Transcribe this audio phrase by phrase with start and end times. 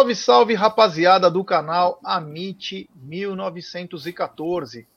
[0.00, 4.88] Salve, salve, rapaziada do canal Amit 1914.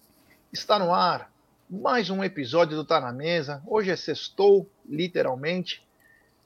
[0.50, 1.30] Está no ar
[1.70, 3.61] mais um episódio do Tá na Mesa.
[3.68, 5.86] Hoje é sextou, literalmente.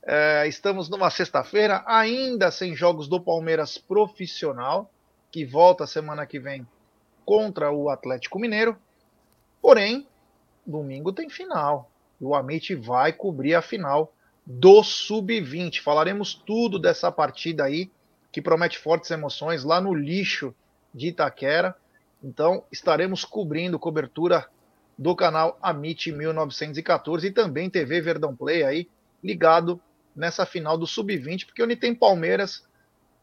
[0.02, 4.90] É, estamos numa sexta-feira, ainda sem jogos do Palmeiras profissional,
[5.32, 6.68] que volta semana que vem
[7.24, 8.76] contra o Atlético Mineiro.
[9.62, 10.08] Porém,
[10.66, 11.92] domingo tem final.
[12.20, 14.12] E o Amit vai cobrir a final
[14.44, 15.80] do Sub-20.
[15.80, 17.92] Falaremos tudo dessa partida aí
[18.32, 20.54] que promete fortes emoções lá no lixo
[20.94, 21.76] de Itaquera.
[22.24, 24.48] Então, estaremos cobrindo cobertura
[24.98, 28.90] do canal Amit 1914 e também TV Verdão Play aí,
[29.24, 29.80] ligado
[30.16, 32.66] nessa final do Sub-20, porque onde tem Palmeiras,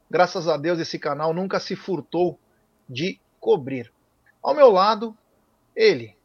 [0.08, 2.39] graças a Deus esse canal nunca se furtou
[2.89, 3.92] de cobrir.
[4.41, 5.16] Ao meu lado,
[5.74, 6.16] ele,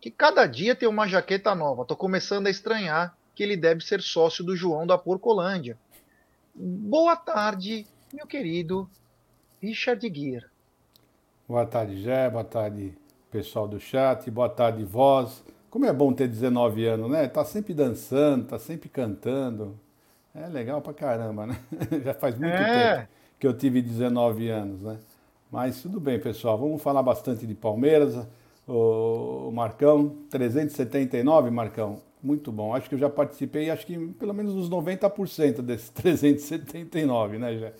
[0.00, 1.84] que cada dia tem uma jaqueta nova.
[1.84, 5.78] Tô começando a estranhar que ele deve ser sócio do João da Porcolândia.
[6.54, 7.86] Boa tarde,
[8.16, 8.88] meu querido
[9.60, 10.42] Richard Gear.
[11.46, 12.30] Boa tarde, Jé.
[12.30, 12.94] Boa tarde,
[13.30, 14.30] pessoal do chat.
[14.30, 15.44] Boa tarde, voz.
[15.68, 17.28] Como é bom ter 19 anos, né?
[17.28, 19.78] Tá sempre dançando, tá sempre cantando.
[20.34, 21.60] É legal pra caramba, né?
[22.02, 22.96] Já faz muito é.
[22.96, 24.98] tempo que eu tive 19 anos, né?
[25.52, 26.56] Mas tudo bem, pessoal.
[26.56, 28.26] Vamos falar bastante de Palmeiras.
[28.66, 32.00] O Marcão, 379, Marcão.
[32.22, 32.74] Muito bom.
[32.74, 37.74] Acho que eu já participei, acho que pelo menos uns 90% desses 379, né, Jé?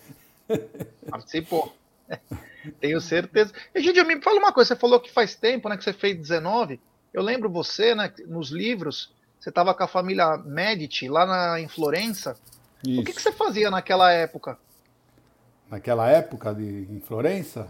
[1.09, 1.75] Participou.
[2.79, 3.53] Tenho certeza.
[3.73, 6.17] E, gente, me fala uma coisa, você falou que faz tempo, né, que você fez
[6.17, 6.79] 19.
[7.13, 11.67] Eu lembro você, né, nos livros, você estava com a família Medici lá na, em
[11.67, 12.35] Florença.
[12.85, 13.01] Isso.
[13.01, 14.57] O que, que você fazia naquela época?
[15.69, 17.67] Naquela época de, em Florença?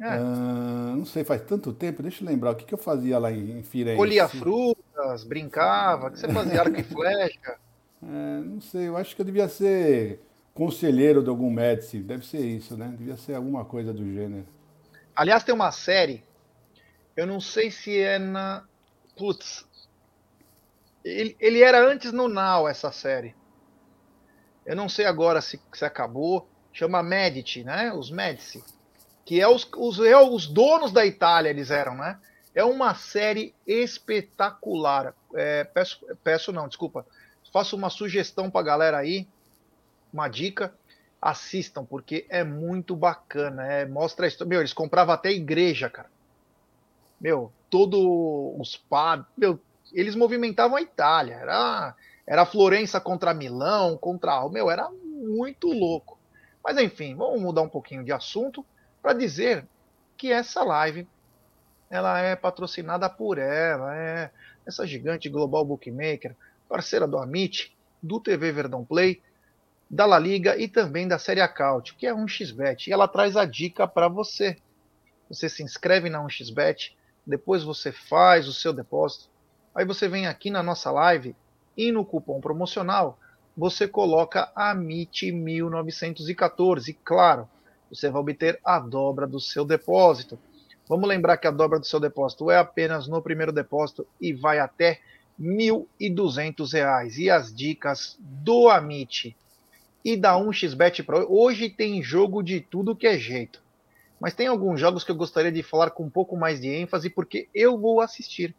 [0.00, 0.18] É.
[0.18, 2.50] Uh, não sei, faz tanto tempo, deixa eu lembrar.
[2.50, 3.96] O que, que eu fazia lá em, em Firenze?
[3.96, 6.60] Colhia frutas, brincava, o que você fazia?
[6.60, 7.56] Arco e flecha?
[8.02, 10.20] É, não sei, eu acho que eu devia ser
[10.56, 12.92] conselheiro de algum médico, deve ser isso, né?
[12.98, 14.46] Devia ser alguma coisa do gênero.
[15.14, 16.24] Aliás, tem uma série,
[17.16, 18.64] eu não sei se é na.
[19.16, 19.64] Putz.
[21.04, 23.34] Ele, ele era antes no Now, essa série.
[24.64, 26.48] Eu não sei agora se, se acabou.
[26.72, 27.92] Chama Medici, né?
[27.92, 28.62] Os Medici
[29.26, 32.16] que é os, os, é os donos da Itália, eles eram, né?
[32.54, 35.12] É uma série espetacular.
[35.34, 37.04] É, peço, peço não, desculpa.
[37.52, 39.26] Faço uma sugestão para a galera aí,
[40.16, 40.74] uma dica.
[41.20, 43.64] Assistam, porque é muito bacana.
[43.64, 44.48] É, mostra a história.
[44.48, 46.10] Meu, eles compravam até igreja, cara.
[47.20, 48.00] Meu, todos
[48.58, 49.26] os padres.
[49.36, 49.60] Meu,
[49.92, 51.34] eles movimentavam a Itália.
[51.34, 51.94] Era,
[52.26, 54.48] era Florença contra Milão, contra.
[54.48, 56.18] Meu, era muito louco.
[56.62, 58.64] Mas enfim, vamos mudar um pouquinho de assunto
[59.00, 59.64] para dizer
[60.16, 61.06] que essa live
[61.88, 64.30] ela é patrocinada por ela, é
[64.66, 66.34] essa gigante global bookmaker,
[66.68, 69.22] parceira do Amit, do TV Verdão Play,
[69.88, 72.88] da La Liga e também da Série Acaute, que é um xbet.
[72.88, 74.56] E ela traz a dica para você.
[75.28, 76.92] Você se inscreve na 1xbet,
[77.26, 79.28] depois você faz o seu depósito.
[79.74, 81.34] Aí você vem aqui na nossa live
[81.76, 83.18] e no cupom promocional
[83.56, 86.92] você coloca AMIT 1914.
[87.04, 87.48] Claro,
[87.88, 90.38] você vai obter a dobra do seu depósito.
[90.88, 94.58] Vamos lembrar que a dobra do seu depósito é apenas no primeiro depósito e vai
[94.58, 95.00] até
[95.38, 97.18] R$ 1.200.
[97.18, 99.36] E as dicas do Amit
[100.06, 103.60] e da 1xBet Pro, hoje tem jogo de tudo que é jeito.
[104.20, 107.10] Mas tem alguns jogos que eu gostaria de falar com um pouco mais de ênfase
[107.10, 108.54] porque eu vou assistir.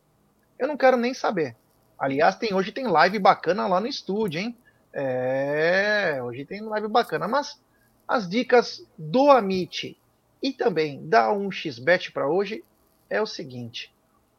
[0.60, 1.56] Eu não quero nem saber.
[1.98, 4.58] Aliás, tem hoje tem live bacana lá no estúdio, hein?
[4.92, 7.58] É, hoje tem live bacana, mas
[8.06, 9.98] as dicas do Amit
[10.44, 12.62] e também da 1xBet para hoje
[13.10, 13.90] é o seguinte: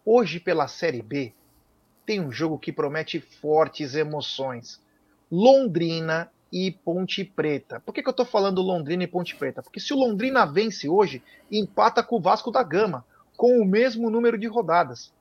[0.05, 1.33] hoje pela Série B
[2.05, 4.79] tem um jogo que promete fortes emoções.
[5.33, 7.81] Londrina e Ponte Preta.
[7.81, 9.63] Por que, que eu estou falando Londrina e Ponte Preta?
[9.63, 13.05] Porque se o Londrina vence hoje, empata com o Vasco da Gama,
[13.37, 15.13] com o mesmo número de rodadas.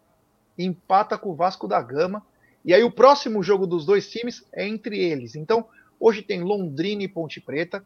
[0.58, 2.26] Empata com o Vasco da Gama.
[2.64, 5.36] E aí o próximo jogo dos dois times é entre eles.
[5.36, 5.66] Então,
[6.00, 7.84] hoje tem Londrina e Ponte Preta.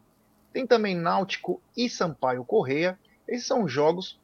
[0.52, 2.98] Tem também Náutico e Sampaio Correia.
[3.26, 4.18] Esses são jogos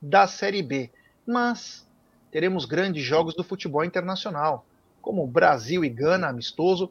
[0.00, 0.90] da Série B.
[1.26, 1.86] Mas
[2.30, 4.66] teremos grandes jogos do futebol internacional,
[5.00, 6.90] como Brasil e Gana, amistoso,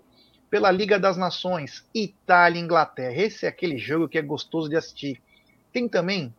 [0.53, 3.19] pela Liga das Nações, Itália e Inglaterra.
[3.19, 5.19] Esse é aquele jogo que é gostoso de assistir.
[5.71, 6.31] Tem também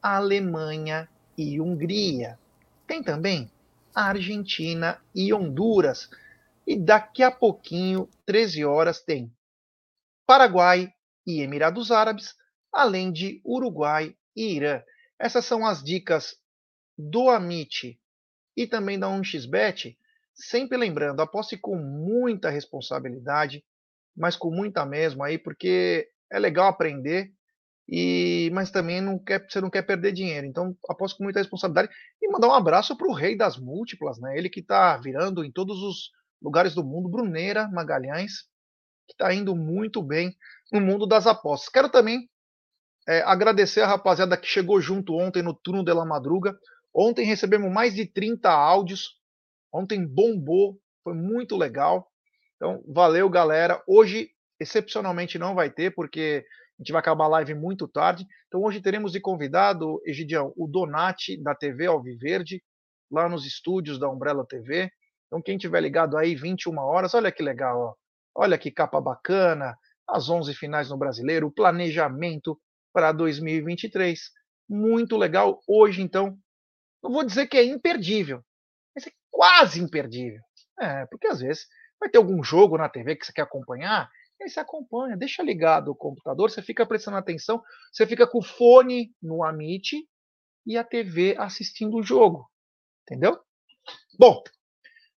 [0.00, 2.38] Alemanha e Hungria.
[2.86, 3.52] Tem também
[3.94, 6.08] Argentina e Honduras.
[6.66, 9.30] E daqui a pouquinho, 13 horas, tem
[10.26, 10.90] Paraguai
[11.26, 12.34] e Emirados Árabes,
[12.72, 14.82] além de Uruguai e Irã.
[15.18, 16.34] Essas são as dicas
[16.96, 18.00] do Amit
[18.56, 19.98] e também da 1xBet.
[20.40, 23.62] Sempre lembrando, aposte com muita responsabilidade,
[24.16, 27.30] mas com muita mesmo aí, porque é legal aprender,
[27.88, 30.46] e mas também não quer, você não quer perder dinheiro.
[30.46, 31.92] Então, aposto com muita responsabilidade.
[32.22, 34.38] E mandar um abraço para o rei das múltiplas, né?
[34.38, 36.10] Ele que está virando em todos os
[36.40, 38.44] lugares do mundo, Bruneira Magalhães,
[39.08, 40.34] que está indo muito bem
[40.72, 41.68] no mundo das apostas.
[41.68, 42.30] Quero também
[43.08, 46.56] é, agradecer a rapaziada que chegou junto ontem no turno de la madruga.
[46.94, 49.19] Ontem recebemos mais de 30 áudios.
[49.72, 52.08] Ontem bombou, foi muito legal.
[52.56, 53.82] Então, valeu, galera.
[53.86, 56.44] Hoje, excepcionalmente, não vai ter, porque
[56.78, 58.26] a gente vai acabar a live muito tarde.
[58.48, 62.62] Então, hoje teremos de convidado, Egidião, o Donati da TV Alviverde,
[63.10, 64.90] lá nos estúdios da Umbrella TV.
[65.26, 67.94] Então, quem tiver ligado aí, 21 horas, olha que legal, ó.
[68.42, 69.76] olha que capa bacana,
[70.08, 72.58] as 11 finais no Brasileiro, o planejamento
[72.92, 74.20] para 2023.
[74.68, 75.60] Muito legal.
[75.68, 76.36] Hoje, então,
[77.02, 78.42] não vou dizer que é imperdível,
[79.30, 80.40] quase imperdível.
[80.80, 81.66] É, porque às vezes
[81.98, 84.10] vai ter algum jogo na TV que você quer acompanhar,
[84.40, 87.62] e aí você acompanha, deixa ligado o computador, você fica prestando atenção,
[87.92, 89.96] você fica com o fone no Amit
[90.66, 92.50] e a TV assistindo o jogo.
[93.02, 93.38] Entendeu?
[94.18, 94.42] Bom,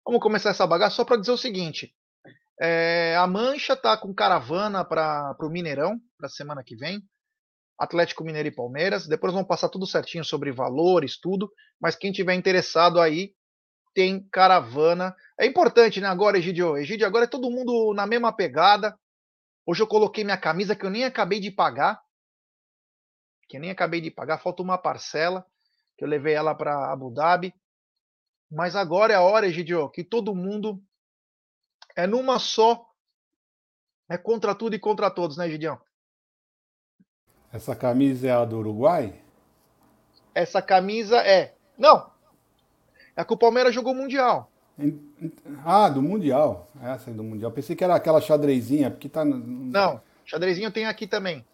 [0.05, 1.95] vamos começar essa bagaça só para dizer o seguinte:
[2.61, 7.03] é, a Mancha tá com caravana para o Mineirão, para semana que vem.
[7.79, 9.07] Atlético Mineiro e Palmeiras.
[9.07, 11.51] Depois vão passar tudo certinho sobre valores, tudo.
[11.81, 13.35] Mas quem tiver interessado aí,
[13.95, 15.15] tem caravana.
[15.39, 16.09] É importante, né?
[16.09, 16.77] Agora, Egidio.
[16.77, 18.99] Egidio, agora é todo mundo na mesma pegada.
[19.67, 22.03] Hoje eu coloquei minha camisa que eu nem acabei de pagar.
[23.49, 24.39] Que eu nem acabei de pagar.
[24.39, 25.47] Falta uma parcela.
[25.97, 27.55] Que eu levei ela para Abu Dhabi.
[28.51, 30.83] Mas agora é a hora, Egidio, que todo mundo
[31.95, 32.87] é numa só.
[34.09, 35.81] É contra tudo e contra todos, né, Gideão?
[37.53, 39.23] Essa camisa é a do Uruguai?
[40.35, 41.57] Essa camisa é.
[41.79, 42.11] Não!
[43.21, 44.51] É que o Palmeiras jogou Mundial.
[45.65, 46.71] Ah, do Mundial.
[46.83, 47.51] Essa é do Mundial.
[47.51, 49.25] Pensei que era aquela xadrezinha, porque tá.
[49.25, 51.45] Não, xadrezinho tem aqui também.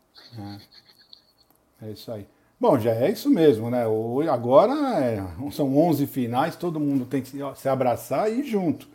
[1.83, 2.27] É, é isso aí.
[2.59, 3.85] Bom, já é isso mesmo, né?
[4.31, 8.89] Agora é, são 11 finais, todo mundo tem que se abraçar e ir junto.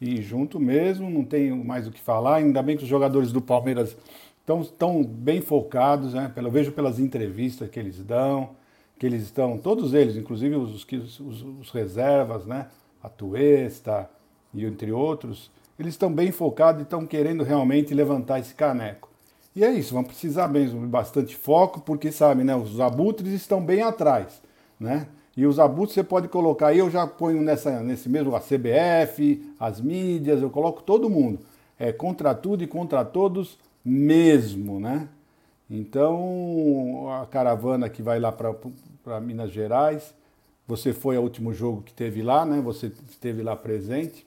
[0.00, 2.36] E junto mesmo, não tenho mais o que falar.
[2.36, 3.96] Ainda bem que os jogadores do Palmeiras
[4.40, 6.30] estão, estão bem focados, né?
[6.34, 8.50] Pelo, vejo pelas entrevistas que eles dão,
[8.98, 12.68] que eles estão, todos eles, inclusive os, os, os, reservas, né?
[13.02, 14.08] A Tuesta
[14.54, 19.10] e entre outros, eles estão bem focados e estão querendo realmente levantar esse caneco.
[19.54, 22.54] E é isso, vão precisar mesmo de bastante foco, porque sabe, né?
[22.56, 24.42] Os abutres estão bem atrás,
[24.78, 25.08] né?
[25.36, 29.80] E os abutres você pode colocar eu já ponho nessa, nesse mesmo a CBF, as
[29.80, 31.40] mídias, eu coloco todo mundo.
[31.78, 35.08] É contra tudo e contra todos mesmo, né?
[35.68, 40.14] Então, a caravana que vai lá para Minas Gerais,
[40.66, 42.60] você foi ao último jogo que teve lá, né?
[42.60, 44.26] Você esteve lá presente.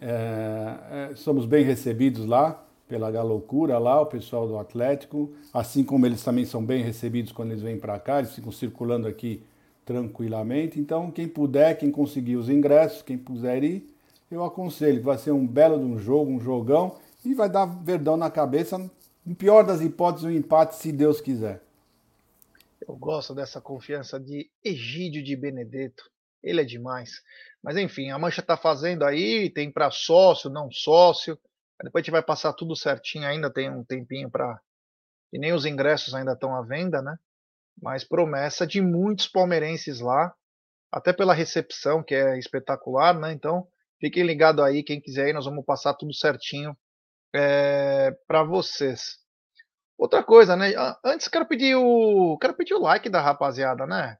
[0.00, 6.04] É, é, somos bem recebidos lá pela Galoucura lá, o pessoal do Atlético, assim como
[6.04, 9.42] eles também são bem recebidos quando eles vêm para cá, eles ficam circulando aqui
[9.84, 10.78] tranquilamente.
[10.78, 13.94] Então, quem puder, quem conseguir os ingressos, quem puder ir,
[14.30, 18.16] eu aconselho, vai ser um belo de um jogo, um jogão e vai dar verdão
[18.16, 18.78] na cabeça.
[19.24, 21.62] No pior das hipóteses, um empate, se Deus quiser.
[22.86, 26.10] Eu gosto dessa confiança de Egídio de Benedetto.
[26.42, 27.22] Ele é demais.
[27.62, 31.38] Mas enfim, a Mancha está fazendo aí, tem para sócio, não sócio.
[31.82, 34.60] Depois a gente vai passar tudo certinho ainda, tem um tempinho para.
[35.32, 37.16] E nem os ingressos ainda estão à venda, né?
[37.80, 40.34] Mas promessa de muitos palmeirenses lá,
[40.92, 43.32] até pela recepção, que é espetacular, né?
[43.32, 43.66] Então,
[43.98, 46.76] fiquem ligados aí, quem quiser aí, nós vamos passar tudo certinho
[47.34, 49.18] é, para vocês.
[49.98, 50.72] Outra coisa, né?
[51.04, 54.16] Antes quero pedir o quero pedir o like da rapaziada, né?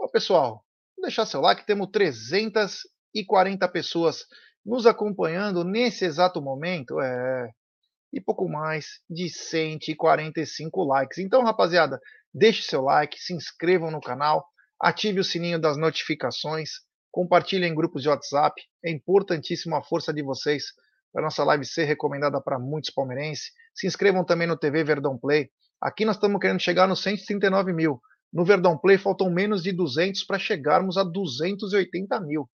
[0.00, 0.64] Ó, pessoal,
[1.00, 4.24] deixar seu like, temos 340 pessoas
[4.64, 7.00] nos acompanhando nesse exato momento.
[7.00, 7.50] É
[8.12, 11.18] e pouco mais de 145 likes.
[11.18, 12.00] Então, rapaziada,
[12.32, 14.46] deixe seu like, se inscrevam no canal,
[14.80, 16.70] ative o sininho das notificações,
[17.10, 18.60] compartilhem em grupos de WhatsApp.
[18.84, 20.64] É importantíssimo a força de vocês
[21.12, 23.50] para nossa live ser recomendada para muitos palmeirenses.
[23.74, 25.50] Se inscrevam também no TV Verdão Play.
[25.80, 28.00] Aqui nós estamos querendo chegar nos 139 mil.
[28.32, 32.48] No Verdão Play faltam menos de 200 para chegarmos a 280 mil.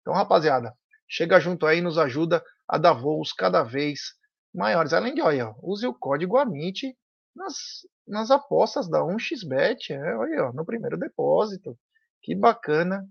[0.00, 0.72] Então, rapaziada,
[1.06, 4.14] chega junto aí, nos ajuda a dar voos cada vez
[4.54, 4.92] maiores.
[4.92, 6.96] Além de, olha, use o código AMIT
[7.34, 7.54] nas,
[8.06, 11.78] nas apostas da 1xBet, é, olha, no primeiro depósito.
[12.22, 13.06] Que bacana,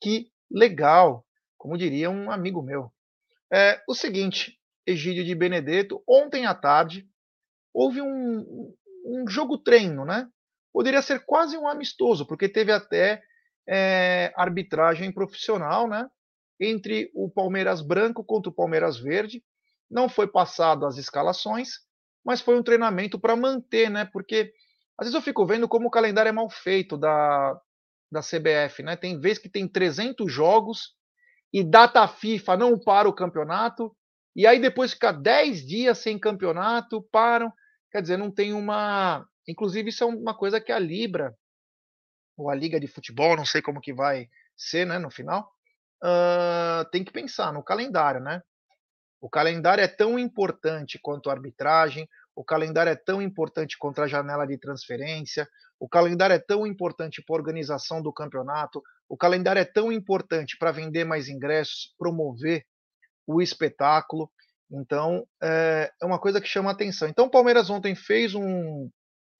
[0.00, 1.24] que legal,
[1.56, 2.92] como diria um amigo meu.
[3.52, 7.08] É o seguinte, Egídio de Benedetto, ontem à tarde
[7.72, 8.74] houve um,
[9.04, 10.28] um jogo treino, né?
[10.72, 13.22] Poderia ser quase um amistoso, porque teve até
[13.68, 16.08] é, arbitragem profissional, né?
[16.60, 19.42] Entre o Palmeiras branco contra o Palmeiras verde.
[19.90, 21.80] Não foi passado as escalações,
[22.24, 24.04] mas foi um treinamento para manter, né?
[24.04, 24.52] Porque
[24.98, 27.60] às vezes eu fico vendo como o calendário é mal feito da,
[28.10, 28.96] da CBF, né?
[28.96, 30.95] Tem vezes que tem 300 jogos
[31.56, 33.90] e data FIFA não para o campeonato,
[34.36, 37.50] e aí depois fica 10 dias sem campeonato, param.
[37.90, 39.26] Quer dizer, não tem uma.
[39.48, 41.34] Inclusive, isso é uma coisa que a Libra,
[42.36, 45.50] ou a Liga de Futebol, não sei como que vai ser né, no final,
[46.04, 48.42] uh, tem que pensar no calendário, né?
[49.18, 54.06] O calendário é tão importante quanto a arbitragem, o calendário é tão importante quanto a
[54.06, 55.48] janela de transferência,
[55.80, 60.56] o calendário é tão importante para a organização do campeonato, o calendário é tão importante
[60.58, 62.66] para vender mais ingressos, promover
[63.26, 64.30] o espetáculo.
[64.70, 67.08] Então, é, é uma coisa que chama atenção.
[67.08, 68.90] Então, o Palmeiras ontem fez um,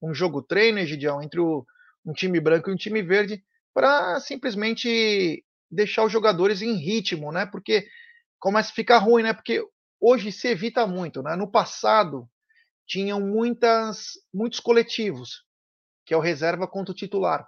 [0.01, 1.63] um jogo treino, Egidião, entre o,
[2.03, 7.45] um time branco e um time verde, para simplesmente deixar os jogadores em ritmo, né?
[7.45, 7.85] Porque
[8.39, 9.33] começa a ficar ruim, né?
[9.33, 9.63] Porque
[9.99, 11.35] hoje se evita muito, né?
[11.35, 12.27] No passado
[12.87, 15.43] tinham muitas muitos coletivos,
[16.05, 17.47] que é o reserva contra o titular.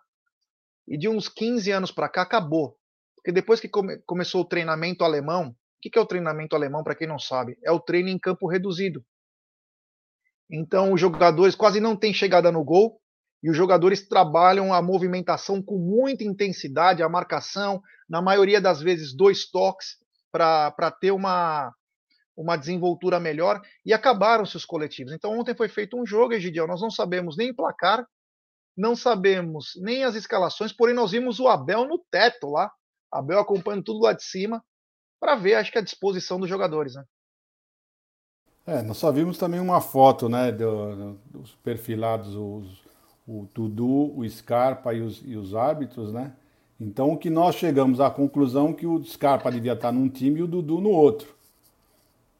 [0.88, 2.78] E de uns 15 anos para cá acabou.
[3.16, 6.84] Porque depois que come, começou o treinamento alemão, o que, que é o treinamento alemão
[6.84, 7.58] para quem não sabe?
[7.64, 9.04] É o treino em campo reduzido.
[10.52, 13.00] Então os jogadores quase não têm chegada no gol,
[13.42, 19.16] e os jogadores trabalham a movimentação com muita intensidade, a marcação, na maioria das vezes
[19.16, 19.98] dois toques
[20.32, 21.74] para ter uma,
[22.40, 25.12] uma desenvoltura melhor e acabaram-se os coletivos.
[25.12, 28.08] Então ontem foi feito um jogo, Egidiel, nós não sabemos nem placar,
[28.78, 32.72] não sabemos nem as escalações, porém nós vimos o Abel no teto lá,
[33.12, 34.64] Abel acompanhando tudo lá de cima,
[35.20, 37.04] para ver, acho que a disposição dos jogadores, né?
[38.66, 42.82] É, nós só vimos também uma foto, né, do, dos perfilados, os,
[43.28, 46.34] o Dudu, o Scarpa e os, e os árbitros, né?
[46.80, 50.40] Então o que nós chegamos à conclusão é que o Scarpa devia estar num time
[50.40, 51.39] e o Dudu no outro.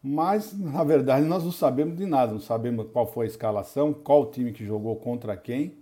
[0.02, 4.32] Mas, na verdade, nós não sabemos de nada, não sabemos qual foi a escalação, qual
[4.32, 5.74] time que jogou contra quem.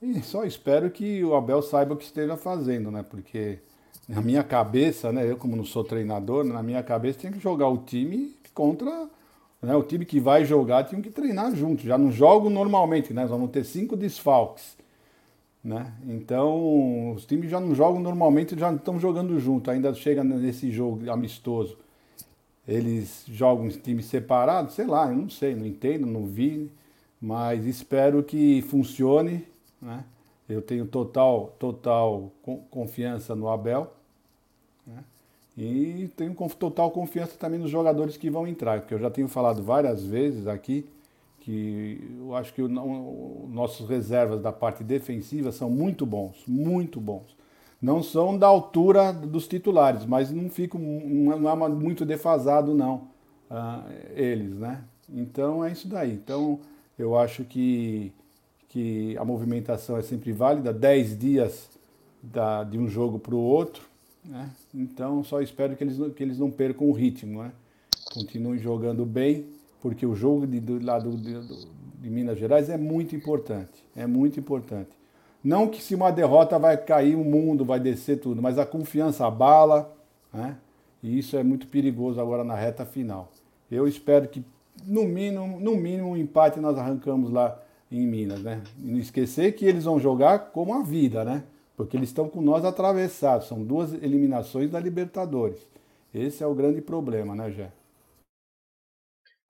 [0.00, 3.02] E só espero que o Abel saiba o que esteja fazendo, né?
[3.02, 3.60] Porque
[4.08, 7.68] na minha cabeça, né, eu como não sou treinador, na minha cabeça tem que jogar
[7.68, 9.08] o time contra
[9.62, 9.76] né?
[9.76, 11.84] O time que vai jogar tinha que treinar junto.
[11.84, 13.22] Já não jogam normalmente, né?
[13.22, 14.76] Nós vamos ter cinco desfalques.
[15.62, 15.92] Né?
[16.08, 19.70] Então, os times já não jogam normalmente, já não estão jogando junto.
[19.70, 21.78] Ainda chega nesse jogo amistoso.
[22.66, 26.70] Eles jogam em times separados, sei lá, eu não sei, não entendo, não vi,
[27.20, 29.44] mas espero que funcione.
[29.80, 30.04] Né?
[30.48, 32.30] Eu tenho total, total
[32.70, 33.92] confiança no Abel.
[34.86, 35.02] Né?
[35.56, 39.62] E tenho total confiança também nos jogadores que vão entrar, porque eu já tenho falado
[39.62, 40.86] várias vezes aqui
[41.42, 47.36] que eu acho que o, nossos reservas da parte defensiva são muito bons, muito bons.
[47.82, 53.08] Não são da altura dos titulares, mas não ficam não é muito defasado não
[53.50, 53.84] uh,
[54.14, 54.84] eles, né?
[55.12, 56.12] Então é isso daí.
[56.12, 56.60] Então
[56.98, 58.12] eu acho que
[58.68, 61.68] que a movimentação é sempre válida, 10 dias
[62.22, 63.82] da, de um jogo para o outro,
[64.24, 64.48] né?
[64.74, 67.52] Então, só espero que eles, que eles não percam o ritmo, né?
[68.12, 69.46] continuem jogando bem,
[69.80, 71.34] porque o jogo de, do lado de,
[72.00, 73.84] de Minas Gerais é muito importante.
[73.96, 74.90] É muito importante.
[75.42, 79.26] Não que se uma derrota vai cair o mundo, vai descer tudo, mas a confiança
[79.26, 79.92] abala,
[80.32, 80.56] né?
[81.02, 83.28] E isso é muito perigoso agora na reta final.
[83.70, 84.44] Eu espero que
[84.86, 88.62] no mínimo, no mínimo um empate nós arrancamos lá em Minas, né?
[88.78, 91.42] E não esquecer que eles vão jogar como a vida, né?
[91.76, 93.48] porque eles estão com nós atravessados.
[93.48, 95.58] São duas eliminações da Libertadores.
[96.14, 97.70] Esse é o grande problema, né, Jé?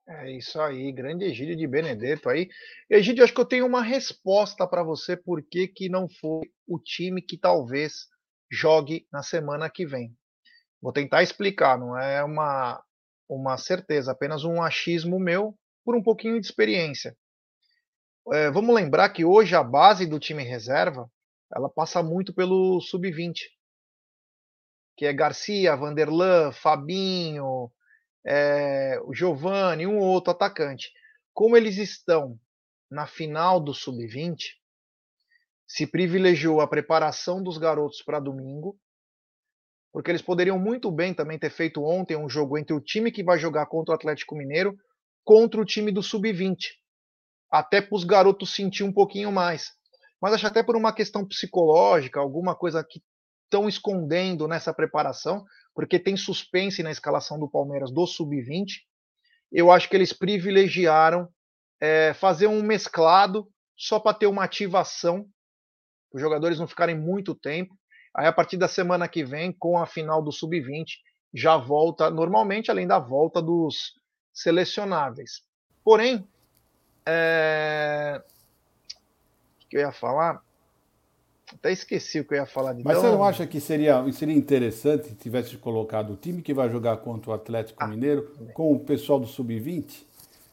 [0.05, 2.49] É isso aí, grande Egídio de Benedetto aí.
[2.89, 6.77] Egídio, acho que eu tenho uma resposta para você por que, que não foi o
[6.77, 8.07] time que talvez
[8.51, 10.13] jogue na semana que vem.
[10.81, 12.83] Vou tentar explicar, não é uma,
[13.29, 17.15] uma certeza, apenas um achismo meu por um pouquinho de experiência.
[18.33, 21.09] É, vamos lembrar que hoje a base do time reserva
[21.55, 23.35] ela passa muito pelo sub-20,
[24.97, 27.71] que é Garcia, Vanderlan, Fabinho,
[28.25, 30.91] é, o Giovani, um ou outro atacante.
[31.33, 32.39] Como eles estão
[32.89, 34.37] na final do sub-20,
[35.67, 38.77] se privilegiou a preparação dos garotos para domingo,
[39.91, 43.23] porque eles poderiam muito bem também ter feito ontem um jogo entre o time que
[43.23, 44.75] vai jogar contra o Atlético Mineiro
[45.23, 46.57] contra o time do sub-20,
[47.49, 49.71] até para os garotos sentir um pouquinho mais
[50.23, 53.03] mas acho até por uma questão psicológica, alguma coisa que
[53.43, 58.81] estão escondendo nessa preparação, porque tem suspense na escalação do Palmeiras do sub-20.
[59.51, 61.27] Eu acho que eles privilegiaram
[61.79, 65.27] é, fazer um mesclado só para ter uma ativação,
[66.13, 67.77] os jogadores não ficarem muito tempo.
[68.15, 70.85] Aí a partir da semana que vem, com a final do sub-20,
[71.33, 73.95] já volta normalmente, além da volta dos
[74.31, 75.41] selecionáveis.
[75.83, 76.27] Porém,
[77.05, 78.23] É...
[79.63, 80.41] O que eu ia falar?
[81.53, 82.75] Até esqueci o que eu ia falar.
[82.83, 86.69] Mas você não acha que seria, seria interessante se tivesse colocado o time que vai
[86.69, 90.03] jogar contra o Atlético ah, Mineiro com o pessoal do Sub-20?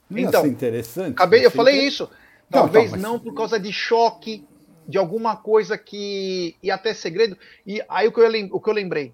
[0.08, 1.12] Não então, ia ser interessante?
[1.12, 2.04] Acabei, eu falei isso.
[2.50, 3.02] Não, Talvez então, mas...
[3.02, 4.44] não por causa de choque,
[4.86, 6.56] de alguma coisa que.
[6.62, 7.36] e até segredo.
[7.66, 9.12] E aí o que, eu, o que eu lembrei.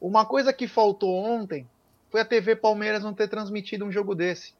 [0.00, 1.66] Uma coisa que faltou ontem
[2.10, 4.54] foi a TV Palmeiras não ter transmitido um jogo desse.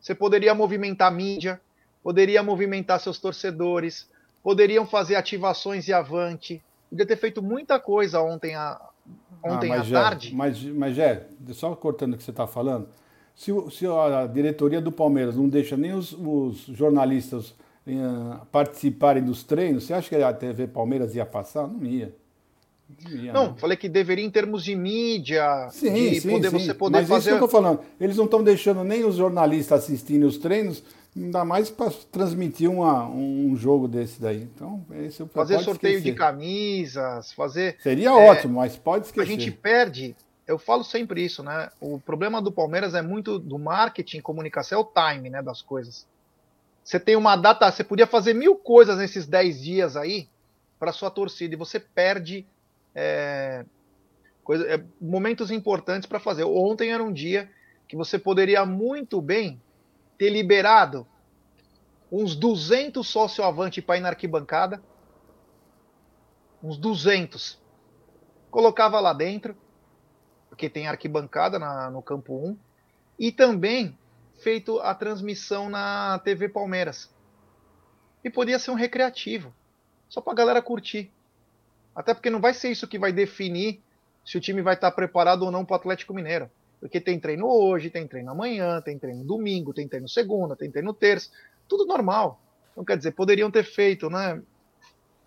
[0.00, 1.60] Você poderia movimentar mídia,
[2.02, 4.08] poderia movimentar seus torcedores,
[4.42, 6.62] poderiam fazer ativações e avante.
[6.88, 8.80] Podia ter feito muita coisa ontem, a,
[9.42, 10.34] ontem ah, à tarde.
[10.34, 12.88] Mas, mas, é, só cortando o que você está falando,
[13.34, 17.50] se, se, a diretoria do Palmeiras não deixa nem os, os jornalistas
[17.86, 21.66] uh, participarem dos treinos, você acha que a TV Palmeiras ia passar?
[21.66, 22.14] Não ia.
[23.32, 26.58] Não, falei que deveria em termos de mídia, sim, de sim, poder, sim.
[26.58, 27.18] você poder Mas fazer...
[27.18, 27.80] isso que eu estou falando.
[28.00, 30.82] Eles não estão deixando nem os jornalistas assistirem os treinos,
[31.16, 34.42] ainda mais para transmitir uma, um jogo desse daí.
[34.42, 36.12] Então, esse Fazer sorteio esquecer.
[36.12, 37.76] de camisas, fazer...
[37.80, 39.26] Seria é, ótimo, mas pode esquecer.
[39.26, 40.14] A gente perde,
[40.46, 41.70] eu falo sempre isso, né?
[41.80, 46.06] O problema do Palmeiras é muito do marketing, comunicação, é o time né, das coisas.
[46.84, 50.28] Você tem uma data, você podia fazer mil coisas nesses 10 dias aí
[50.78, 52.46] para sua torcida e você perde
[52.94, 53.64] é,
[54.42, 56.44] coisa, é, momentos importantes para fazer.
[56.44, 57.50] Ontem era um dia
[57.86, 59.60] que você poderia muito bem
[60.20, 61.06] ter liberado
[62.12, 64.82] uns 200 sócio avante para ir na arquibancada.
[66.62, 67.58] Uns 200.
[68.50, 69.56] Colocava lá dentro,
[70.50, 72.58] porque tem arquibancada na, no campo 1.
[73.18, 73.98] E também
[74.42, 77.10] feito a transmissão na TV Palmeiras.
[78.22, 79.54] E podia ser um recreativo,
[80.06, 81.10] só para a galera curtir.
[81.96, 83.82] Até porque não vai ser isso que vai definir
[84.22, 86.50] se o time vai estar preparado ou não para o Atlético Mineiro.
[86.80, 90.94] Porque tem treino hoje, tem treino amanhã, tem treino domingo, tem treino segunda, tem treino
[90.94, 91.30] terça,
[91.68, 92.40] tudo normal.
[92.72, 94.40] Então, quer dizer, poderiam ter feito, né?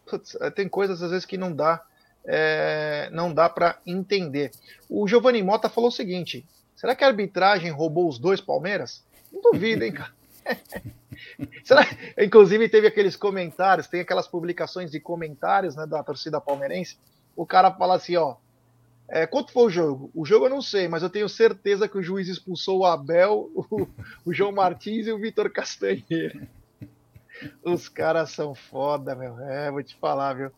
[0.05, 1.83] Putz, é, tem coisas às vezes que não dá,
[2.25, 4.51] é, não dá para entender.
[4.89, 9.03] O Giovanni Mota falou o seguinte: será que a arbitragem roubou os dois Palmeiras?
[9.31, 10.11] Não duvido, hein, cara.
[11.63, 11.85] Será?
[12.17, 16.97] Inclusive teve aqueles comentários, tem aquelas publicações de comentários né, da torcida palmeirense.
[17.35, 18.35] O cara fala assim, ó.
[19.09, 20.11] É, quanto foi o jogo?
[20.13, 23.51] O jogo eu não sei, mas eu tenho certeza que o juiz expulsou o Abel,
[23.53, 23.87] o,
[24.25, 26.47] o João Martins e o Vitor Castanheira.
[27.63, 29.37] Os caras são foda, meu.
[29.39, 30.51] É, vou te falar, viu?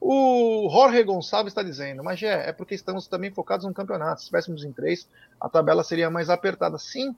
[0.00, 4.20] O Jorge Gonçalves está dizendo, mas é, é porque estamos também focados no campeonato.
[4.20, 5.08] Se estivéssemos em três,
[5.40, 6.78] a tabela seria mais apertada.
[6.78, 7.14] Sim,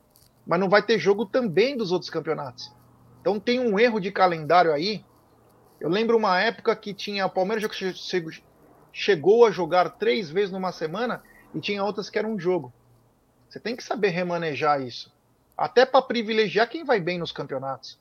[0.46, 2.72] mas não vai ter jogo também dos outros campeonatos.
[3.20, 5.05] Então tem um erro de calendário aí.
[5.81, 7.64] Eu lembro uma época que tinha o Palmeiras
[8.97, 11.23] chegou a jogar três vezes numa semana
[11.55, 12.73] e tinha outras que eram um jogo.
[13.47, 15.13] Você tem que saber remanejar isso.
[15.55, 17.99] Até para privilegiar quem vai bem nos campeonatos.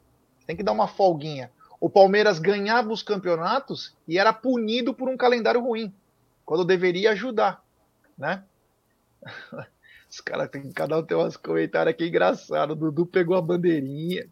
[0.47, 1.51] Tem que dar uma folguinha.
[1.81, 5.93] O Palmeiras ganhava os campeonatos e era punido por um calendário ruim,
[6.45, 7.61] quando deveria ajudar,
[8.17, 8.41] né?
[10.09, 12.77] Os caras tem cada um tem uns comentários aqui engraçados.
[12.77, 14.25] Dudu pegou a bandeirinha.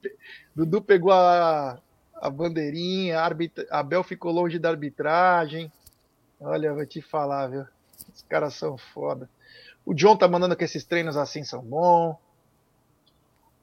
[0.56, 1.78] Dudu pegou a,
[2.16, 3.20] a bandeirinha.
[3.20, 5.70] A Abel ficou longe da arbitragem.
[6.44, 7.66] Olha, vou te falar, viu?
[8.14, 9.30] Os caras são foda.
[9.86, 12.18] O John tá mandando que esses treinos assim são bons.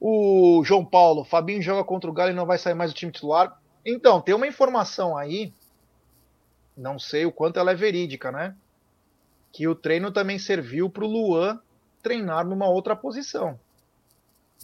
[0.00, 3.12] O João Paulo, Fabinho joga contra o Galo e não vai sair mais do time
[3.12, 3.60] titular.
[3.84, 5.52] Então, tem uma informação aí,
[6.74, 8.56] não sei o quanto ela é verídica, né?
[9.52, 11.60] Que o treino também serviu para o Luan
[12.02, 13.60] treinar numa outra posição.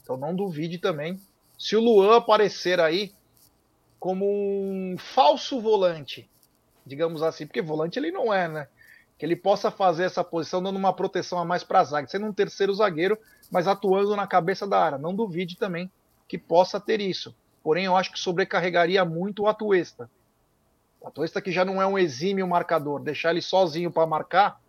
[0.01, 1.21] Então não duvide também.
[1.59, 3.13] Se o Luan aparecer aí
[4.01, 6.31] como um falso volante,
[6.87, 8.69] digamos assim, porque volante ele não é, né?
[9.19, 12.27] Que ele possa fazer essa posição dando uma proteção a mais para a zaga, sendo
[12.27, 13.19] um terceiro zagueiro,
[13.51, 14.99] mas atuando na cabeça da área.
[14.99, 15.91] Não duvide também
[16.29, 17.35] que possa ter isso.
[17.63, 20.09] Porém, eu acho que sobrecarregaria muito o Atuesta.
[21.01, 24.61] O Atuesta que já não é um exímio marcador, deixar ele sozinho para marcar,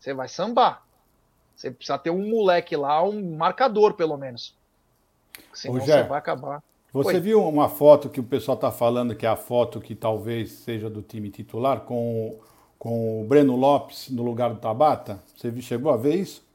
[0.00, 0.82] você vai sambar.
[1.54, 4.56] Você precisa ter um moleque lá, um marcador, pelo menos.
[5.52, 6.62] Senão Ô, você vai acabar.
[6.94, 7.20] Você Oi.
[7.20, 10.88] viu uma foto que o pessoal está falando que é a foto que talvez seja
[10.88, 12.38] do time titular, com,
[12.78, 15.20] com o Breno Lopes no lugar do Tabata?
[15.36, 16.46] Você chegou a ver isso?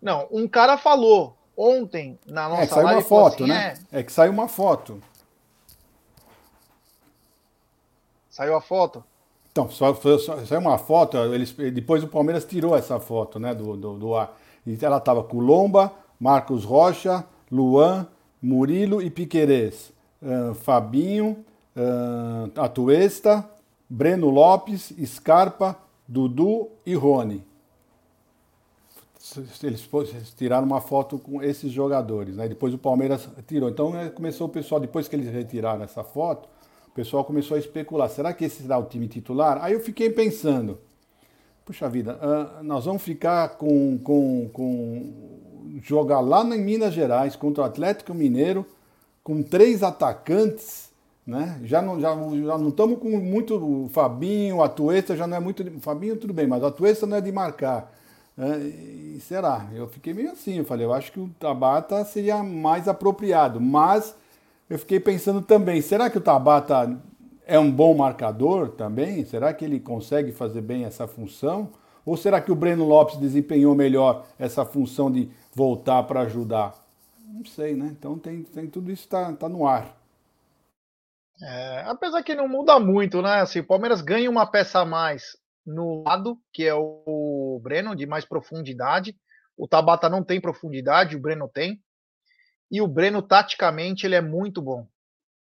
[0.00, 3.00] Não, um cara falou ontem na nossa é, que saiu live.
[3.00, 3.74] Uma foto, assim, né?
[3.90, 3.98] É...
[3.98, 5.02] é que saiu uma foto.
[8.30, 9.02] Saiu a foto?
[9.50, 13.76] Então, só, só, só uma foto, eles, depois o Palmeiras tirou essa foto né, do,
[13.76, 14.38] do, do ar.
[14.64, 18.06] E ela estava com Lomba, Marcos Rocha, Luan,
[18.42, 19.92] Murilo e Piquerez.
[20.20, 21.44] Uh, Fabinho,
[21.76, 23.48] uh, Atuesta,
[23.88, 27.44] Breno Lopes, Scarpa, Dudu e Rony.
[29.62, 32.48] eles tiraram uma foto com esses jogadores, né?
[32.48, 33.68] Depois o Palmeiras tirou.
[33.68, 36.48] Então é, começou o pessoal, depois que eles retiraram essa foto,
[36.86, 39.62] o pessoal começou a especular: será que esse será o time titular?
[39.62, 40.78] Aí eu fiquei pensando:
[41.64, 45.37] puxa vida, uh, nós vamos ficar com, com, com.
[45.82, 48.66] Jogar lá em Minas Gerais contra o Atlético Mineiro
[49.22, 50.88] com três atacantes.
[51.26, 51.60] Né?
[51.64, 55.40] Já não já, já não estamos com muito o Fabinho, o Atuesta já não é
[55.40, 55.62] muito.
[55.62, 57.92] O Fabinho tudo bem, mas o Atuesta não é de marcar.
[58.38, 59.66] É, será?
[59.74, 64.14] Eu fiquei meio assim, eu falei, eu acho que o Tabata seria mais apropriado, mas
[64.70, 66.96] eu fiquei pensando também, será que o Tabata
[67.44, 69.24] é um bom marcador também?
[69.24, 71.70] Será que ele consegue fazer bem essa função?
[72.08, 76.74] Ou será que o Breno Lopes desempenhou melhor essa função de voltar para ajudar?
[77.22, 77.88] Não sei, né?
[77.88, 79.94] Então tem, tem tudo isso está tá no ar.
[81.42, 83.40] É, apesar que não muda muito, né?
[83.40, 88.06] Assim, o Palmeiras ganha uma peça a mais no lado, que é o Breno, de
[88.06, 89.14] mais profundidade.
[89.54, 91.78] O Tabata não tem profundidade, o Breno tem.
[92.70, 94.88] E o Breno, taticamente, ele é muito bom.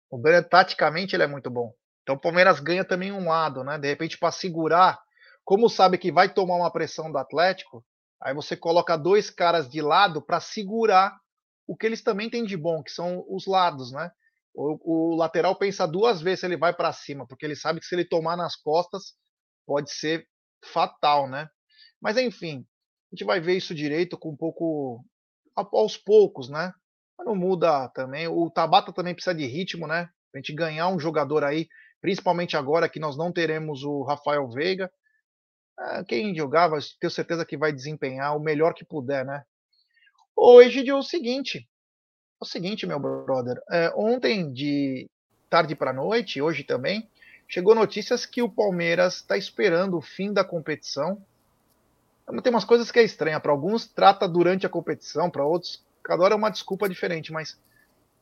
[0.08, 1.74] O Breno, taticamente, ele é muito bom.
[2.04, 3.80] Então o Palmeiras ganha também um lado, né?
[3.80, 5.02] De repente, para segurar,
[5.44, 7.84] como sabe que vai tomar uma pressão do Atlético,
[8.22, 11.18] aí você coloca dois caras de lado para segurar
[11.68, 14.12] o que eles também têm de bom, que são os lados, né?
[14.54, 17.86] O, o lateral pensa duas vezes se ele vai para cima, porque ele sabe que
[17.86, 19.14] se ele tomar nas costas,
[19.66, 20.28] pode ser
[20.64, 21.50] fatal, né?
[22.02, 22.66] Mas enfim,
[23.12, 25.04] a gente vai ver isso direito com um pouco
[25.56, 26.74] aos poucos, né?
[27.18, 28.28] Mas não muda também.
[28.28, 30.10] O Tabata também precisa de ritmo, né?
[30.34, 31.68] A gente ganhar um jogador aí,
[32.02, 34.92] principalmente agora que nós não teremos o Rafael Veiga.
[35.80, 39.44] É, quem jogava, tenho certeza que vai desempenhar o melhor que puder, né?
[40.36, 43.62] Hoje é o seguinte, é o seguinte, meu brother.
[43.70, 45.10] É, ontem de
[45.50, 47.08] tarde para noite, hoje também,
[47.48, 51.24] chegou notícias que o Palmeiras está esperando o fim da competição.
[52.42, 53.40] Tem umas coisas que é estranha.
[53.40, 57.60] Para alguns trata durante a competição, para outros, cada hora é uma desculpa diferente, mas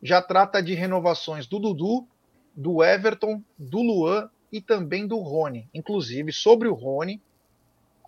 [0.01, 2.07] já trata de renovações do Dudu,
[2.55, 5.69] do Everton, do Luan e também do Rony.
[5.73, 7.21] Inclusive, sobre o Rony,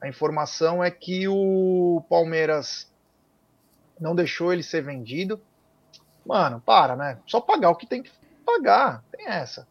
[0.04, 2.92] a informação é que o Palmeiras
[3.98, 5.40] não deixou ele ser vendido.
[6.26, 7.20] Mano, para, né?
[7.26, 8.12] Só pagar o que tem que
[8.46, 9.02] pagar.
[9.14, 9.66] Tem essa.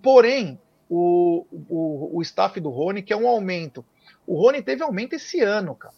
[0.00, 3.84] Porém, o, o, o staff do Rony, que é um aumento.
[4.24, 5.94] O Rony teve aumento esse ano, cara.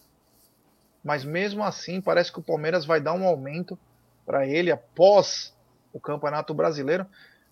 [1.05, 3.79] Mas mesmo assim, parece que o Palmeiras vai dar um aumento
[4.25, 5.55] para ele após
[5.93, 7.07] o Campeonato Brasileiro.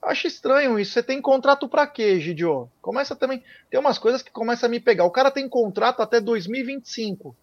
[0.07, 0.93] Acho estranho isso.
[0.93, 2.71] Você tem contrato para quê, Gidio?
[2.81, 3.43] Começa também.
[3.69, 5.05] Tem umas coisas que começam a me pegar.
[5.05, 7.35] O cara tem contrato até 2025,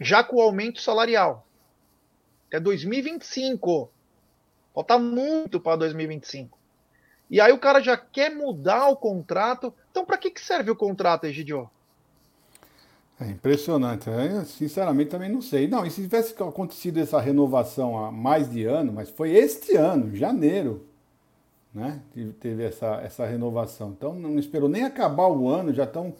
[0.00, 1.46] já com o aumento salarial.
[2.48, 3.88] Até 2025.
[4.74, 6.58] Falta muito para 2025.
[7.30, 9.72] E aí o cara já quer mudar o contrato.
[9.92, 11.70] Então, para que, que serve o contrato, Egidio?
[13.20, 14.10] É impressionante.
[14.10, 15.68] Eu, sinceramente, também não sei.
[15.68, 20.16] Não, e se tivesse acontecido essa renovação há mais de ano, mas foi este ano,
[20.16, 20.84] janeiro,
[21.78, 22.00] né?
[22.40, 23.94] Teve essa, essa renovação.
[23.96, 26.12] Então, não esperou nem acabar o ano, já estão.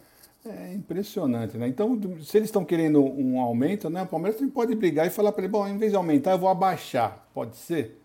[0.46, 1.68] É impressionante, né?
[1.68, 4.02] Então, se eles estão querendo um aumento, né?
[4.02, 6.38] O Palmeiras também pode brigar e falar para ele: bom, em vez de aumentar, eu
[6.38, 7.28] vou abaixar.
[7.34, 7.98] Pode ser?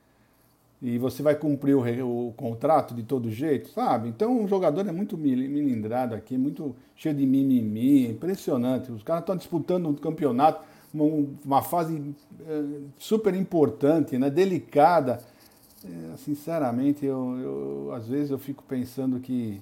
[0.83, 4.09] e você vai cumprir o, o, contrato de todo jeito, sabe?
[4.09, 8.91] Então o jogador é muito milindrado aqui, muito cheio de mimimi, impressionante.
[8.91, 10.61] Os caras estão disputando um campeonato,
[10.93, 12.13] uma, uma fase
[12.45, 12.63] é,
[12.99, 14.29] super importante, né?
[14.29, 15.21] delicada.
[15.85, 19.61] É, sinceramente, eu, eu, às vezes eu fico pensando que,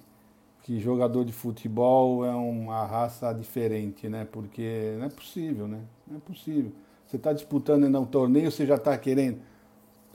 [0.64, 4.28] que jogador de futebol é uma raça diferente, né?
[4.32, 5.82] Porque não é possível, né?
[6.08, 6.72] Não é possível.
[7.06, 9.40] Você está disputando um torneio, você já está querendo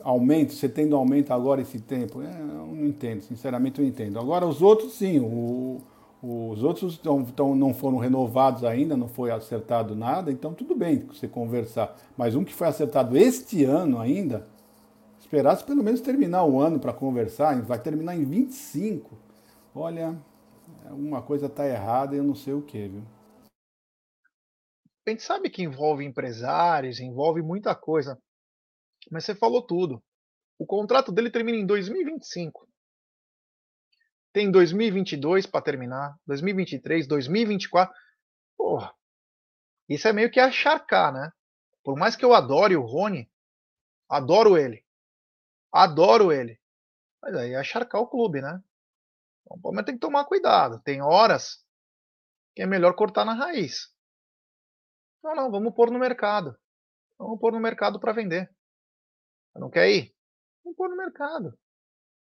[0.03, 2.23] aumento, você tendo aumento agora esse tempo?
[2.23, 4.19] É, eu não entendo, sinceramente eu entendo.
[4.19, 5.83] Agora os outros sim, o,
[6.23, 11.05] os outros tão, tão, não foram renovados ainda, não foi acertado nada, então tudo bem
[11.07, 11.97] você conversar.
[12.16, 14.47] Mas um que foi acertado este ano ainda,
[15.26, 19.18] esperasse pelo menos terminar o ano para conversar, vai terminar em 25.
[19.74, 20.16] Olha,
[20.88, 23.02] alguma coisa está errada e eu não sei o que, viu?
[25.04, 28.20] A gente sabe que envolve empresários, envolve muita coisa.
[29.10, 30.02] Mas você falou tudo.
[30.58, 32.68] O contrato dele termina em 2025.
[34.32, 37.94] Tem 2022 para terminar, 2023, 2024.
[38.56, 38.94] Porra.
[39.88, 41.32] Isso é meio que acharcar, né?
[41.84, 43.30] Por mais que eu adore o Rony,
[44.08, 44.86] adoro ele.
[45.82, 46.58] Adoro ele.
[47.22, 48.62] Mas aí é acharcar o clube, né?
[49.42, 50.80] Então, o Palmeiras tem que tomar cuidado.
[50.80, 51.64] Tem horas
[52.54, 53.92] que é melhor cortar na raiz.
[55.22, 56.56] Não, não, vamos pôr no mercado.
[57.18, 58.50] Vamos pôr no mercado para vender.
[59.54, 60.14] Não quer ir?
[60.64, 61.58] Não pôr no mercado.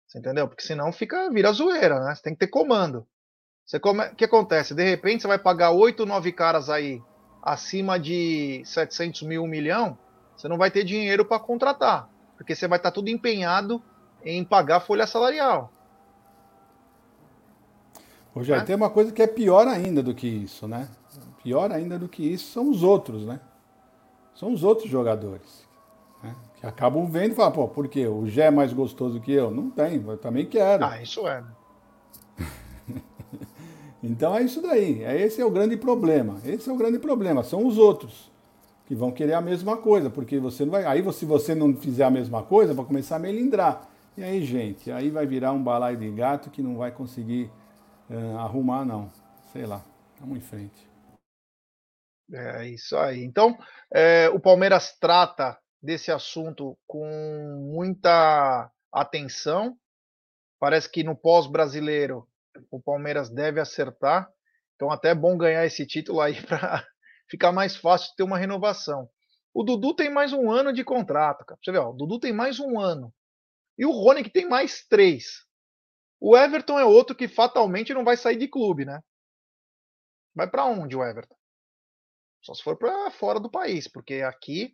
[0.08, 0.48] Você entendeu?
[0.48, 2.14] Porque senão fica, vira zoeira, né?
[2.14, 3.08] Você tem que ter comando.
[3.66, 4.06] Você come...
[4.06, 4.76] O que acontece?
[4.76, 7.02] De repente você vai pagar oito, nove caras aí
[7.46, 9.98] acima de 700 mil, 1 milhão,
[10.36, 13.82] você não vai ter dinheiro para contratar, porque você vai estar tudo empenhado
[14.24, 15.72] em pagar folha salarial.
[18.34, 18.66] Rogério, é?
[18.66, 20.90] tem uma coisa que é pior ainda do que isso, né?
[21.42, 23.40] Pior ainda do que isso são os outros, né?
[24.34, 25.66] São os outros jogadores.
[26.22, 26.36] Né?
[26.58, 28.08] Que acabam vendo e falam, pô, por quê?
[28.08, 29.52] O Gé é mais gostoso que eu?
[29.52, 30.84] Não tem, eu também quero.
[30.84, 31.42] Ah, isso é.
[31.42, 33.02] Né?
[34.04, 35.04] então é isso daí.
[35.04, 36.42] É, esse é o grande problema.
[36.44, 37.44] Esse é o grande problema.
[37.44, 38.30] São os outros
[38.86, 40.86] que vão querer a mesma coisa, porque você não vai.
[40.86, 43.90] Aí, se você não fizer a mesma coisa, vai começar a melindrar.
[44.18, 47.52] E aí, gente, aí vai virar um balaio de gato que não vai conseguir
[48.10, 49.12] uh, arrumar, não.
[49.52, 49.84] Sei lá.
[50.20, 50.88] Vamos em frente.
[52.32, 53.24] É isso aí.
[53.24, 53.58] Então,
[53.94, 57.06] é, o Palmeiras trata desse assunto com
[57.74, 59.78] muita atenção.
[60.60, 62.28] Parece que no pós-brasileiro
[62.72, 64.30] o Palmeiras deve acertar.
[64.76, 66.86] Então, até é bom ganhar esse título aí para
[67.30, 69.10] ficar mais fácil ter uma renovação.
[69.54, 71.60] O Dudu tem mais um ano de contrato, cara.
[71.64, 73.14] Você vê, ó, o Dudu tem mais um ano.
[73.78, 75.46] E o Rony que tem mais três.
[76.20, 79.02] O Everton é outro que fatalmente não vai sair de clube, né?
[80.34, 81.36] Vai para onde o Everton?
[82.42, 84.74] Só se for para fora do país, porque aqui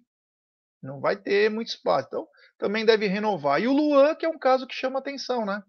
[0.81, 2.07] não vai ter muito espaço.
[2.07, 3.61] Então, também deve renovar.
[3.61, 5.61] E o Luan, que é um caso que chama atenção, né?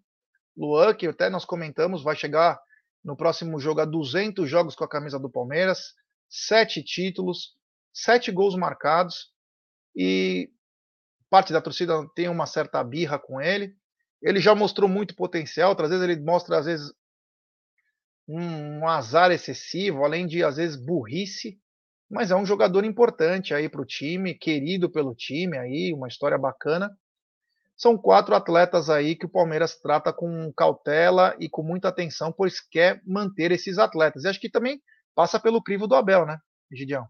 [0.57, 2.59] Luan, que até nós comentamos, vai chegar
[3.05, 5.95] no próximo jogo a 200 jogos com a camisa do Palmeiras,
[6.33, 7.51] sete títulos,
[7.93, 9.31] sete gols marcados
[9.95, 10.49] e
[11.29, 13.77] parte da torcida tem uma certa birra com ele.
[14.23, 16.91] Ele já mostrou muito potencial, outras vezes ele mostra às vezes
[18.27, 21.61] um, azar excessivo, além de às vezes burrice,
[22.11, 26.39] mas é um jogador importante aí para o time, querido pelo time aí, uma história
[26.39, 26.91] bacana.
[27.77, 32.61] São quatro atletas aí que o Palmeiras trata com cautela e com muita atenção, pois
[32.61, 34.25] quer manter esses atletas.
[34.25, 34.81] E acho que também
[35.15, 36.39] passa pelo crivo do Abel, né,
[36.71, 37.07] Gidião?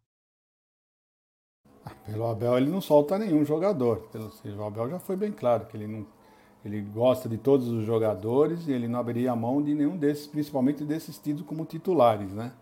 [2.07, 4.09] Pelo Abel ele não solta nenhum jogador.
[4.57, 6.07] O Abel já foi bem claro que ele não
[6.65, 10.29] ele gosta de todos os jogadores e ele não abriria a mão de nenhum desses,
[10.29, 12.53] principalmente desses tidos como titulares, né?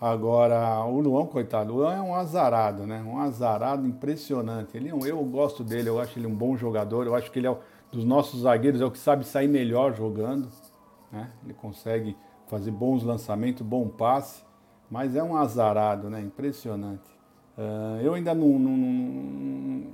[0.00, 3.02] Agora, o Luan, coitado, o Luan é um azarado, né?
[3.02, 4.76] Um azarado impressionante.
[4.76, 7.46] Ele é eu gosto dele, eu acho ele um bom jogador, eu acho que ele
[7.46, 7.58] é o,
[7.90, 10.48] dos nossos zagueiros, é o que sabe sair melhor jogando,
[11.10, 11.32] né?
[11.44, 14.44] Ele consegue fazer bons lançamentos, bom passe,
[14.90, 16.20] mas é um azarado, né?
[16.20, 17.14] Impressionante.
[17.56, 19.86] Uh, eu ainda não, não, não,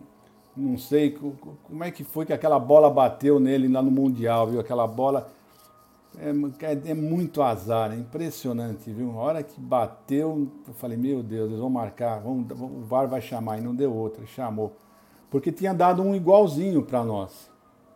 [0.57, 1.17] não sei
[1.63, 4.61] como é que foi que aquela bola bateu nele lá no Mundial, viu?
[4.61, 5.31] Aquela bola
[6.19, 6.31] é,
[6.67, 9.11] é, é, muito azar, é impressionante, viu?
[9.13, 13.21] A hora que bateu, eu falei, meu Deus, eles vão marcar, vão, o VAR vai
[13.21, 14.77] chamar, e não deu outra, chamou.
[15.31, 17.51] Porque tinha dado um igualzinho para nós.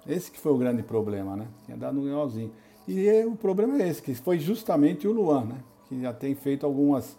[0.07, 1.49] Esse que foi o grande problema, né?
[1.65, 2.53] Tinha dado um igualzinho.
[2.87, 5.57] E o problema é esse, que foi justamente o Luan, né?
[5.89, 7.17] Que já tem feito algumas,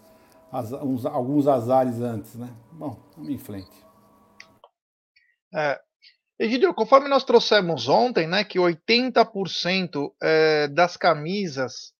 [0.82, 2.48] uns, alguns azares antes, né?
[2.72, 3.84] Bom, vamos em frente.
[5.54, 5.80] É,
[6.38, 11.94] Egidio, conforme nós trouxemos ontem, né, que 80% é, das camisas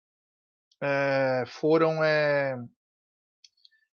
[0.83, 2.05] é, foram.
[2.05, 2.55] É,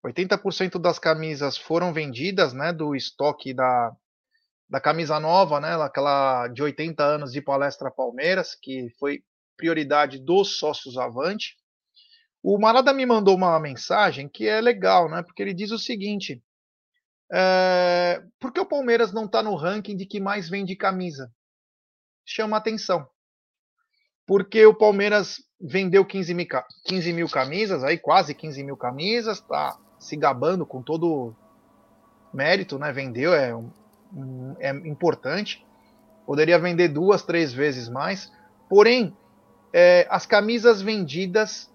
[0.06, 3.92] 80% das camisas foram vendidas, né, do estoque da,
[4.70, 9.22] da camisa nova, né, aquela de 80 anos de Palestra Palmeiras, que foi
[9.58, 11.58] prioridade dos sócios Avante.
[12.42, 16.42] O Marada me mandou uma mensagem que é legal, né, porque ele diz o seguinte:
[17.32, 21.32] é, por que o Palmeiras não está no ranking de que mais vende camisa?
[22.26, 23.08] Chama atenção.
[24.26, 26.48] Porque o Palmeiras vendeu 15 mil,
[26.86, 31.36] 15 mil camisas, aí quase 15 mil camisas, está se gabando com todo
[32.34, 32.92] mérito, né?
[32.92, 33.52] Vendeu, é,
[34.60, 35.66] é importante.
[36.26, 38.32] Poderia vender duas, três vezes mais.
[38.70, 39.18] Porém,
[39.74, 41.69] é, as camisas vendidas,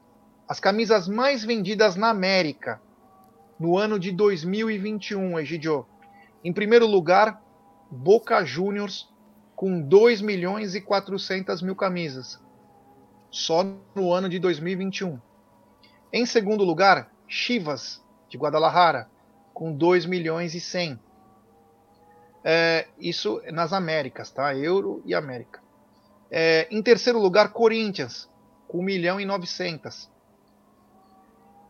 [0.48, 2.80] as camisas mais vendidas na América
[3.58, 5.86] no ano de 2021, Egidio.
[6.42, 7.42] Em primeiro lugar,
[7.90, 9.08] Boca Juniors
[9.54, 12.40] com 2 milhões e 400 mil camisas,
[13.30, 15.18] só no ano de 2021.
[16.12, 19.08] Em segundo lugar, Chivas, de Guadalajara,
[19.52, 20.98] com 2 milhões e 100.
[22.42, 24.54] É, isso nas Américas, tá?
[24.54, 25.62] Euro e América.
[26.30, 28.28] É, em terceiro lugar, Corinthians,
[28.68, 30.10] com 1 milhão e 900.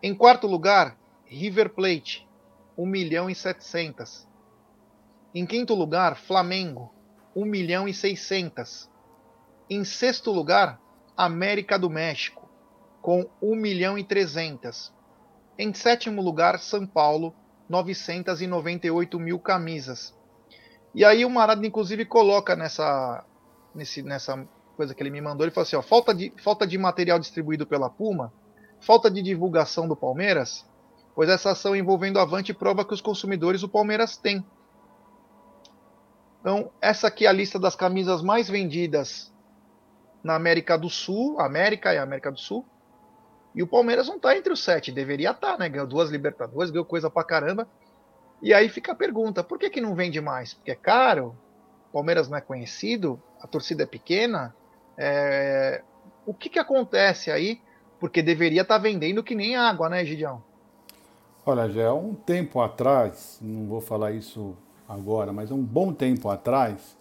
[0.07, 2.29] Em quarto lugar, River Plate,
[2.77, 4.29] 1 milhão e 700.
[5.35, 6.93] Em quinto lugar, Flamengo,
[7.35, 8.90] 1 milhão e 600.
[9.71, 10.79] Em sexto lugar,
[11.17, 12.47] América do México,
[13.01, 14.93] com 1 milhão e 300.
[15.59, 17.35] Em sétimo lugar, São Paulo,
[17.67, 20.14] 998 mil camisas.
[20.95, 23.25] E aí o Marado, inclusive, coloca nessa,
[23.75, 26.77] nesse, nessa coisa que ele me mandou, ele falou assim, ó, falta de, falta de
[26.77, 28.31] material distribuído pela Puma,
[28.85, 30.64] falta de divulgação do Palmeiras,
[31.14, 34.44] pois essa ação envolvendo a Avante prova que os consumidores o Palmeiras têm.
[36.40, 39.33] Então, essa aqui é a lista das camisas mais vendidas
[40.23, 42.66] na América do Sul, América e América do Sul.
[43.55, 45.68] E o Palmeiras não está entre os sete, deveria estar, tá, né?
[45.68, 47.66] Ganhou duas Libertadores, ganhou coisa pra caramba.
[48.42, 50.53] E aí fica a pergunta: por que, que não vende mais?
[50.53, 51.35] Porque é caro?
[51.88, 53.23] O Palmeiras não é conhecido?
[53.40, 54.55] A torcida é pequena?
[54.99, 55.83] É...
[56.27, 57.62] O que, que acontece aí?
[58.05, 60.43] Porque deveria estar tá vendendo que nem água, né, Gidião?
[61.47, 64.55] Olha, já há um tempo atrás, não vou falar isso
[64.87, 66.95] agora, mas um bom tempo atrás,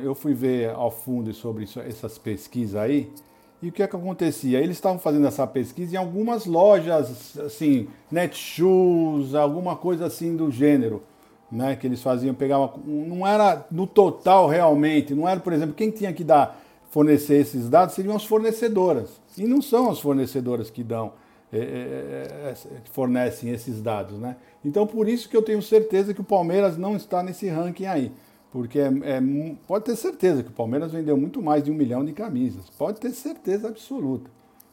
[0.00, 3.12] eu fui ver ao fundo sobre essas pesquisas aí,
[3.60, 4.60] e o que é que acontecia?
[4.60, 11.02] Eles estavam fazendo essa pesquisa em algumas lojas, assim, Netshoes, alguma coisa assim do gênero,
[11.50, 11.74] né?
[11.74, 12.74] Que eles faziam, pegavam.
[12.86, 17.68] Não era no total realmente, não era, por exemplo, quem tinha que dar, fornecer esses
[17.68, 19.20] dados seriam as fornecedoras.
[19.38, 21.12] E não são as fornecedoras que dão,
[21.52, 22.54] é, é,
[22.92, 24.36] fornecem esses dados, né?
[24.64, 28.12] Então por isso que eu tenho certeza que o Palmeiras não está nesse ranking aí.
[28.52, 29.22] Porque é, é,
[29.66, 32.68] pode ter certeza que o Palmeiras vendeu muito mais de um milhão de camisas.
[32.70, 34.28] Pode ter certeza absoluta.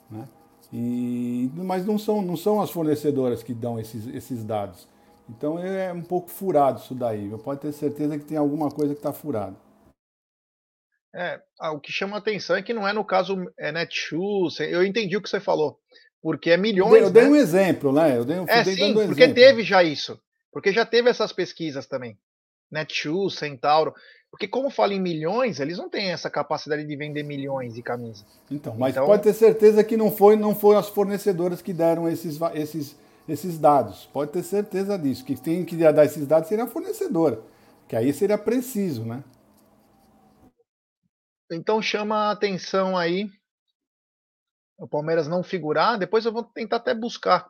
[0.10, 0.28] Né?
[0.74, 4.88] E, mas não são, não são as fornecedoras que dão esses, esses dados.
[5.30, 7.30] Então é um pouco furado isso daí.
[7.44, 9.56] Pode ter certeza que tem alguma coisa que está furada.
[11.16, 14.60] É, ah, o que chama atenção é que não é no caso é Netshoes.
[14.60, 15.80] Eu entendi o que você falou.
[16.22, 17.02] Porque é milhões.
[17.02, 17.30] Eu dei, né?
[17.30, 18.18] um exemplo, né?
[18.18, 19.36] Eu dei, eu é, sim, porque exemplo.
[19.36, 20.20] teve já isso.
[20.52, 22.18] Porque já teve essas pesquisas também.
[22.72, 23.94] Netshoes, Centauro.
[24.30, 28.26] Porque como fala em milhões, eles não têm essa capacidade de vender milhões de camisas.
[28.52, 29.06] Então, mas então...
[29.06, 32.96] pode ter certeza que não foi, não foi as fornecedoras que deram esses, esses,
[33.28, 34.10] esses dados.
[34.12, 35.24] Pode ter certeza disso.
[35.24, 37.40] Que tem que dar esses dados seria a fornecedora.
[37.88, 39.24] Que aí seria preciso, né?
[41.52, 43.30] Então chama a atenção aí
[44.78, 45.98] o Palmeiras não figurar.
[45.98, 47.50] Depois eu vou tentar até buscar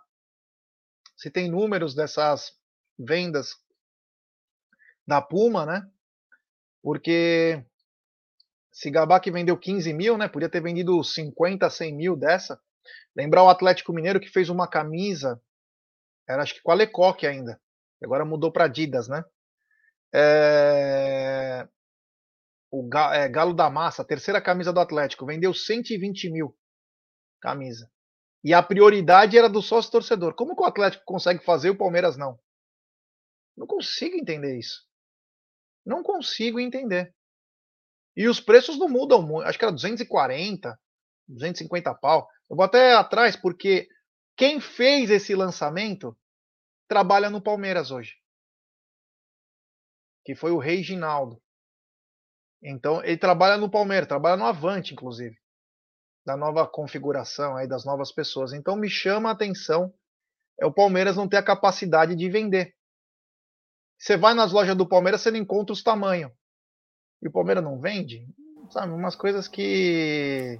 [1.15, 2.55] se tem números dessas
[2.97, 3.55] vendas
[5.05, 5.89] da Puma, né?
[6.81, 7.65] Porque
[8.71, 10.27] se gabar que vendeu 15 mil, né?
[10.27, 12.61] Podia ter vendido 50, 100 mil dessa.
[13.15, 15.41] Lembrar o Atlético Mineiro que fez uma camisa,
[16.29, 17.59] era acho que com a Lecoque ainda.
[18.01, 19.25] Agora mudou para Adidas, né?
[20.13, 21.67] É...
[22.71, 26.57] O é, Galo da Massa, terceira camisa do Atlético, vendeu 120 mil
[27.39, 27.89] camisa.
[28.43, 30.33] E a prioridade era do sócio torcedor.
[30.35, 32.39] Como que o Atlético consegue fazer e o Palmeiras não?
[33.55, 34.85] Não consigo entender isso.
[35.85, 37.15] Não consigo entender.
[38.15, 39.47] E os preços não mudam muito.
[39.47, 40.79] Acho que era 240,
[41.27, 42.27] 250 pau.
[42.49, 43.87] Eu vou até atrás porque
[44.35, 46.17] quem fez esse lançamento
[46.87, 48.15] trabalha no Palmeiras hoje.
[50.23, 51.41] Que foi o Reginaldo.
[52.61, 55.37] Então, ele trabalha no Palmeiras, trabalha no Avante, inclusive.
[56.25, 58.53] Da nova configuração aí, das novas pessoas.
[58.53, 59.93] Então, me chama a atenção
[60.59, 62.73] é o Palmeiras não ter a capacidade de vender.
[63.97, 66.31] Você vai nas lojas do Palmeiras, você não encontra os tamanhos.
[67.21, 68.27] E o Palmeiras não vende?
[68.69, 70.59] Sabe, umas coisas que.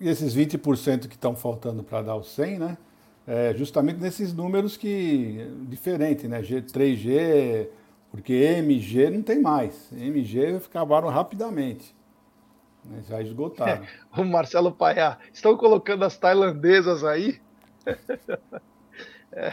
[0.00, 2.78] E esses 20% que estão faltando para dar o 100, né?
[3.26, 5.48] É justamente nesses números que.
[5.68, 6.42] diferente, né?
[6.42, 7.68] G, 3G,
[8.14, 9.90] porque MG não tem mais.
[9.90, 11.92] MG acabaram rapidamente.
[12.84, 13.02] Né?
[13.08, 13.82] Já esgotaram.
[13.82, 17.40] É, o Marcelo Paiá, estão colocando as tailandesas aí?
[19.32, 19.52] é,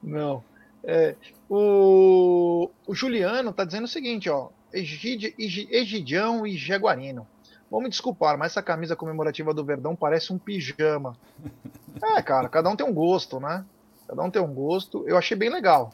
[0.00, 0.44] não.
[0.84, 1.16] É,
[1.50, 4.50] o, o, Juliano está dizendo o seguinte, ó.
[4.72, 7.26] Egid, Egidião e Jaguarino.
[7.68, 11.16] Vou me desculpar, mas essa camisa comemorativa do Verdão parece um pijama.
[12.00, 13.64] É, cara, cada um tem um gosto, né?
[14.06, 15.02] Cada um tem um gosto.
[15.08, 15.92] Eu achei bem legal.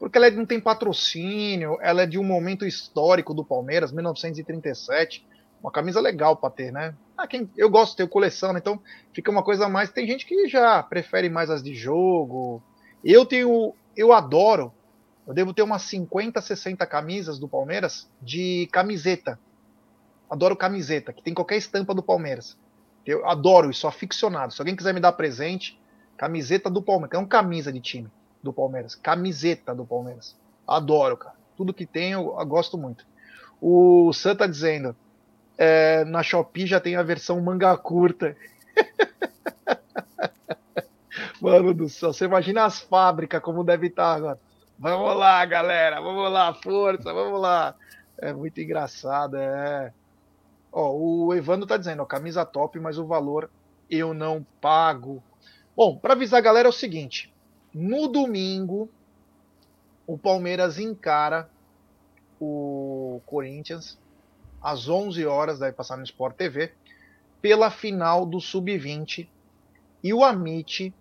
[0.00, 5.26] Porque ela não tem patrocínio, ela é de um momento histórico do Palmeiras, 1937.
[5.62, 6.94] Uma camisa legal para ter, né?
[7.18, 8.80] Ah, quem, eu gosto de ter coleção, então
[9.12, 9.90] fica uma coisa mais.
[9.90, 12.62] Tem gente que já prefere mais as de jogo.
[13.04, 14.72] Eu tenho eu adoro,
[15.26, 19.38] eu devo ter umas 50, 60 camisas do Palmeiras de camiseta.
[20.30, 22.56] Adoro camiseta, que tem qualquer estampa do Palmeiras.
[23.04, 24.54] Eu adoro isso, aficionado.
[24.54, 25.78] Se alguém quiser me dar presente,
[26.16, 28.10] camiseta do Palmeiras, é uma camisa de time
[28.42, 30.36] do Palmeiras, camiseta do Palmeiras.
[30.66, 31.34] Adoro, cara.
[31.56, 33.04] Tudo que tem eu, eu gosto muito.
[33.60, 34.96] O Sam tá dizendo,
[35.58, 38.36] é, na Shopee já tem a versão manga curta.
[41.40, 44.38] Mano do céu, você imagina as fábricas como deve estar agora.
[44.78, 47.74] Vamos lá, galera, vamos lá, força, vamos lá.
[48.16, 49.92] É muito engraçado, é.
[50.72, 53.50] Ó, o Evandro tá dizendo, ó, camisa top, mas o valor
[53.90, 55.22] eu não pago.
[55.76, 57.32] Bom, para avisar a galera é o seguinte:
[57.72, 58.88] no domingo,
[60.06, 61.48] o Palmeiras encara
[62.40, 63.98] o Corinthians
[64.60, 66.72] às 11 horas, vai passar no Sport TV,
[67.40, 69.28] pela final do Sub-20.
[70.02, 70.94] E o Amit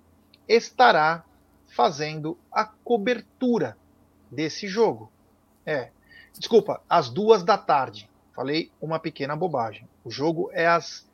[0.47, 1.24] estará
[1.67, 3.78] fazendo a cobertura
[4.32, 5.11] desse jogo.
[5.65, 5.89] É,
[6.38, 8.09] desculpa, às duas da tarde.
[8.34, 9.88] Falei uma pequena bobagem.
[10.03, 11.07] O jogo é às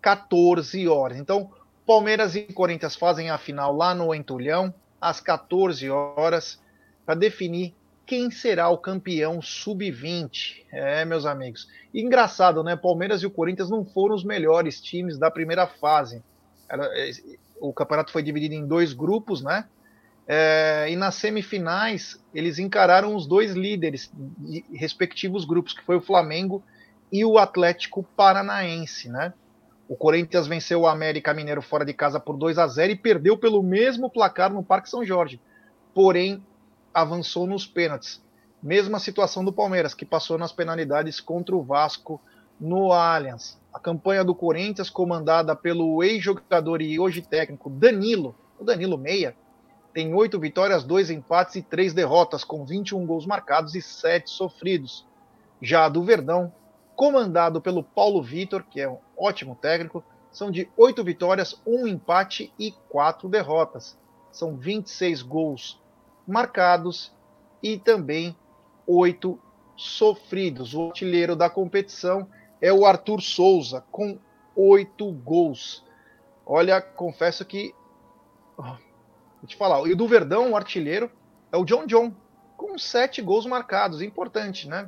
[0.00, 1.18] 14 horas.
[1.18, 1.52] Então,
[1.90, 6.62] Palmeiras e Corinthians fazem a final lá no Entulhão, às 14 horas,
[7.04, 7.74] para definir
[8.06, 10.66] quem será o campeão sub-20.
[10.70, 11.66] É, meus amigos.
[11.92, 12.76] Engraçado, né?
[12.76, 16.22] Palmeiras e o Corinthians não foram os melhores times da primeira fase.
[16.70, 17.10] É,
[17.60, 19.66] o campeonato foi dividido em dois grupos, né?
[20.28, 26.00] É, e nas semifinais eles encararam os dois líderes de respectivos grupos, que foi o
[26.00, 26.62] Flamengo
[27.10, 29.32] e o Atlético Paranaense, né?
[29.90, 33.36] O Corinthians venceu o América Mineiro fora de casa por 2 a 0 e perdeu
[33.36, 35.40] pelo mesmo placar no Parque São Jorge.
[35.92, 36.46] Porém,
[36.94, 38.22] avançou nos pênaltis.
[38.62, 42.20] Mesma situação do Palmeiras, que passou nas penalidades contra o Vasco
[42.60, 43.60] no Allianz.
[43.74, 49.34] A campanha do Corinthians, comandada pelo ex-jogador e hoje técnico Danilo, o Danilo Meia,
[49.92, 55.04] tem oito vitórias, dois empates e três derrotas, com 21 gols marcados e sete sofridos.
[55.60, 56.52] Já a do Verdão,
[57.00, 62.52] comandado pelo Paulo Vitor, que é um ótimo técnico, são de oito vitórias, um empate
[62.58, 63.98] e quatro derrotas.
[64.30, 65.80] São 26 gols
[66.28, 67.10] marcados
[67.62, 68.36] e também
[68.86, 69.40] oito
[69.74, 70.74] sofridos.
[70.74, 72.28] O artilheiro da competição
[72.60, 74.18] é o Arthur Souza, com
[74.54, 75.82] oito gols.
[76.44, 77.74] Olha, confesso que.
[78.58, 81.10] Vou te falar, e do Verdão, o artilheiro,
[81.50, 82.12] é o John John,
[82.58, 84.02] com sete gols marcados.
[84.02, 84.86] Importante, né?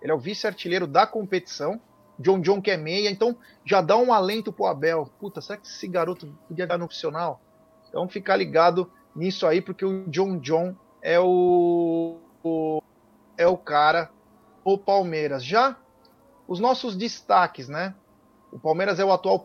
[0.00, 1.80] Ele é o vice-artilheiro da competição.
[2.18, 5.10] John John que é meia, então já dá um alento pro Abel.
[5.18, 7.40] Puta, será que esse garoto podia dar no opcional?
[7.88, 12.82] Então ficar ligado nisso aí, porque o John John é o, o
[13.36, 14.10] é o cara
[14.64, 15.44] o Palmeiras.
[15.44, 15.76] Já
[16.48, 17.94] os nossos destaques, né?
[18.50, 19.44] O Palmeiras é o atual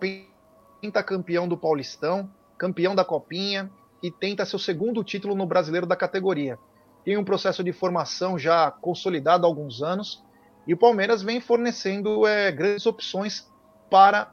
[0.82, 3.70] pentacampeão do Paulistão, campeão da Copinha
[4.02, 6.58] e tenta seu segundo título no Brasileiro da categoria.
[7.04, 10.24] Tem um processo de formação já consolidado há alguns anos
[10.66, 13.50] e o Palmeiras vem fornecendo é, grandes opções
[13.90, 14.32] para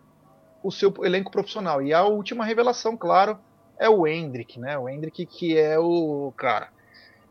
[0.62, 1.82] o seu elenco profissional.
[1.82, 3.38] E a última revelação, claro,
[3.78, 4.76] é o Hendrick, né?
[4.78, 6.70] O Hendrick que é o cara.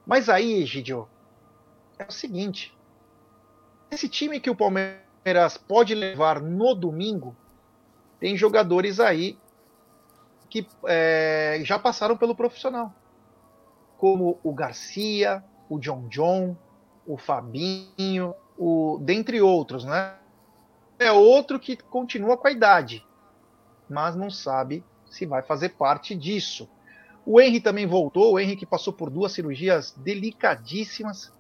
[0.06, 1.08] Mas aí, Gidio,
[2.00, 2.76] é o seguinte:
[3.92, 7.36] esse time que o Palmeiras pode levar no domingo
[8.20, 9.38] tem jogadores aí
[10.50, 12.94] que é, já passaram pelo profissional,
[13.98, 16.56] como o Garcia, o John John,
[17.06, 20.16] o Fabinho, o, dentre outros, né?
[21.00, 23.06] É outro que continua com a idade,
[23.90, 26.70] mas não sabe se vai fazer parte disso.
[27.26, 31.32] O Henry também voltou, o Henry que passou por duas cirurgias delicadíssimas.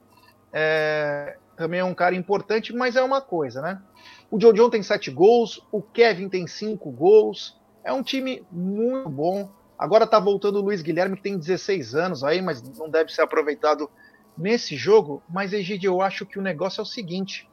[0.53, 3.81] É, também é um cara importante, mas é uma coisa, né?
[4.29, 7.57] O John tem sete gols, o Kevin tem cinco gols.
[7.83, 9.49] É um time muito bom.
[9.77, 13.21] Agora tá voltando o Luiz Guilherme, que tem 16 anos aí, mas não deve ser
[13.21, 13.89] aproveitado
[14.37, 17.49] nesse jogo, mas Egídio, eu acho que o negócio é o seguinte: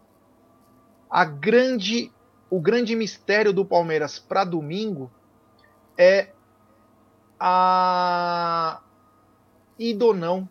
[1.08, 2.12] a grande,
[2.50, 5.10] o grande mistério do Palmeiras para domingo
[5.96, 6.28] é
[7.40, 8.80] a
[9.78, 10.48] ida ou não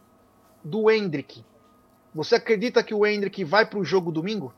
[0.63, 1.45] do Hendrick.
[2.13, 4.53] Você acredita que o Hendrick vai para o jogo domingo?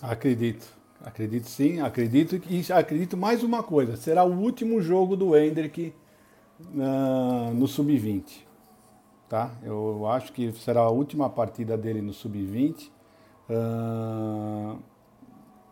[0.00, 0.78] Acredito.
[1.00, 5.94] Acredito sim, acredito e acredito mais uma coisa, será o último jogo do Hendrick
[6.60, 8.47] uh, no sub-20
[9.28, 9.52] tá?
[9.62, 12.88] Eu acho que será a última partida dele no sub-20,
[13.50, 14.78] uh,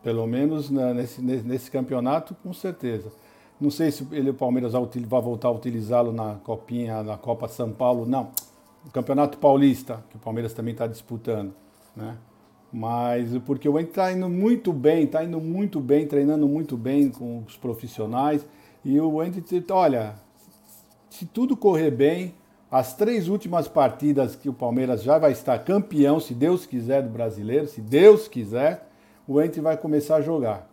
[0.02, 3.10] pelo menos nesse, nesse campeonato, com certeza.
[3.60, 7.72] Não sei se ele, o Palmeiras vai voltar a utilizá-lo na Copinha, na Copa São
[7.72, 8.30] Paulo, não.
[8.86, 11.54] O Campeonato Paulista, que o Palmeiras também está disputando,
[11.96, 12.16] né?
[12.72, 17.10] Mas porque o Ent está indo muito bem, está indo muito bem, treinando muito bem
[17.10, 18.46] com os profissionais.
[18.84, 19.36] E o Ent,
[19.70, 20.16] olha,
[21.08, 22.34] se tudo correr bem,
[22.78, 27.08] as três últimas partidas que o Palmeiras já vai estar campeão, se Deus quiser, do
[27.08, 28.86] brasileiro, se Deus quiser,
[29.26, 30.68] o Entre vai começar a jogar.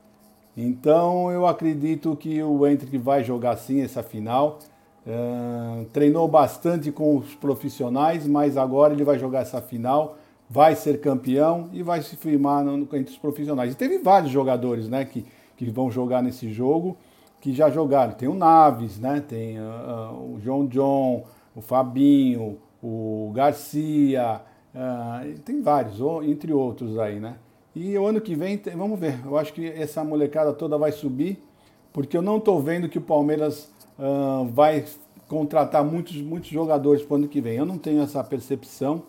[0.55, 4.59] Então eu acredito que o Entre vai jogar sim essa final.
[5.07, 10.17] Uh, treinou bastante com os profissionais, mas agora ele vai jogar essa final,
[10.49, 13.71] vai ser campeão e vai se firmar no, entre os profissionais.
[13.71, 15.25] E teve vários jogadores né, que,
[15.55, 16.97] que vão jogar nesse jogo,
[17.39, 18.11] que já jogaram.
[18.11, 21.23] Tem o Naves, né, tem uh, uh, o João John,
[21.55, 24.41] o Fabinho, o Garcia,
[24.73, 27.37] uh, tem vários, entre outros aí, né?
[27.75, 31.43] E o ano que vem, vamos ver, eu acho que essa molecada toda vai subir,
[31.91, 34.85] porque eu não estou vendo que o Palmeiras uh, vai
[35.27, 37.55] contratar muitos, muitos jogadores para o ano que vem.
[37.55, 39.03] Eu não tenho essa percepção,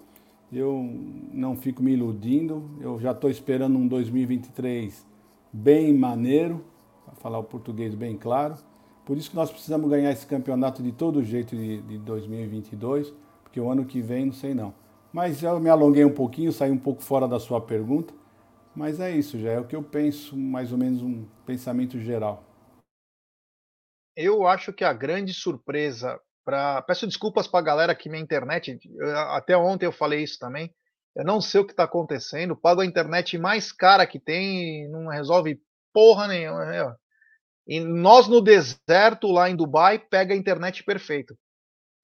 [0.53, 0.88] eu
[1.32, 5.05] não fico me iludindo, eu já estou esperando um 2023
[5.53, 6.64] bem maneiro,
[7.05, 8.57] para falar o português bem claro,
[9.05, 13.61] Por isso que nós precisamos ganhar esse campeonato de todo jeito de, de 2022, porque
[13.61, 14.75] o ano que vem não sei não.
[15.13, 18.15] Mas eu me alonguei um pouquinho, saí um pouco fora da sua pergunta,
[18.75, 22.43] mas é isso, já é o que eu penso, mais ou menos um pensamento geral.
[24.17, 28.79] Eu acho que a grande surpresa para peço desculpas para a galera aqui minha internet,
[29.31, 30.73] até ontem eu falei isso também.
[31.17, 35.09] Eu não sei o que está acontecendo, pago a internet mais cara que tem, não
[35.09, 35.61] resolve
[35.93, 36.99] porra nenhuma.
[37.67, 41.37] E nós no deserto lá em Dubai pega a internet perfeito.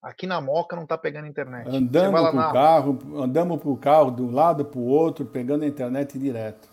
[0.01, 1.69] Aqui na Moca não tá pegando internet.
[1.69, 2.51] Andamos pro na...
[2.51, 6.67] carro, andamos pro carro de um lado pro outro, pegando a internet direto.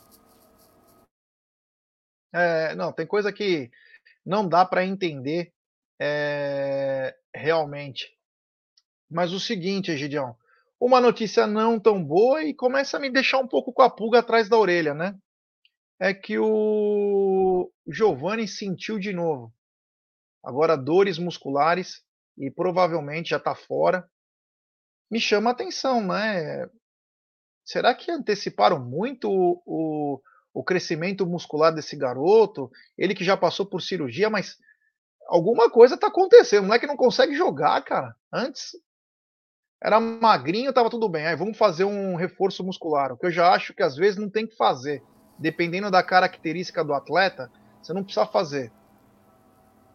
[2.32, 3.70] É, não, tem coisa que
[4.24, 5.52] não dá para entender
[6.00, 8.16] é, realmente.
[9.10, 10.34] Mas o seguinte, Egidião,
[10.80, 14.20] uma notícia não tão boa e começa a me deixar um pouco com a pulga
[14.20, 15.14] atrás da orelha, né?
[16.00, 19.52] É que o Giovanni sentiu de novo.
[20.44, 22.02] Agora dores musculares
[22.36, 24.08] e provavelmente já está fora.
[25.10, 26.68] Me chama a atenção, né?
[27.64, 30.22] Será que anteciparam muito o, o,
[30.54, 32.70] o crescimento muscular desse garoto?
[32.96, 34.56] Ele que já passou por cirurgia, mas
[35.26, 36.64] alguma coisa está acontecendo.
[36.64, 38.14] O moleque não consegue jogar, cara.
[38.32, 38.72] Antes
[39.82, 41.26] era magrinho, tava tudo bem.
[41.26, 43.12] Aí vamos fazer um reforço muscular.
[43.12, 45.02] O que eu já acho que às vezes não tem que fazer.
[45.38, 48.72] Dependendo da característica do atleta, você não precisa fazer.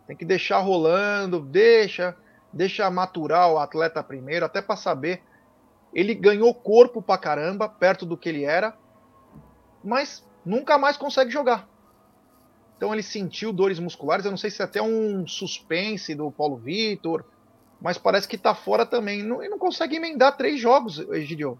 [0.07, 2.15] Tem que deixar rolando, deixa
[2.53, 5.23] deixa maturar o atleta primeiro, até para saber.
[5.91, 8.77] Ele ganhou corpo pra caramba, perto do que ele era,
[9.83, 11.67] mas nunca mais consegue jogar.
[12.77, 16.57] Então ele sentiu dores musculares, eu não sei se é até um suspense do Paulo
[16.57, 17.25] Vitor,
[17.81, 19.21] mas parece que tá fora também.
[19.21, 21.59] E não consegue emendar três jogos, Egidio.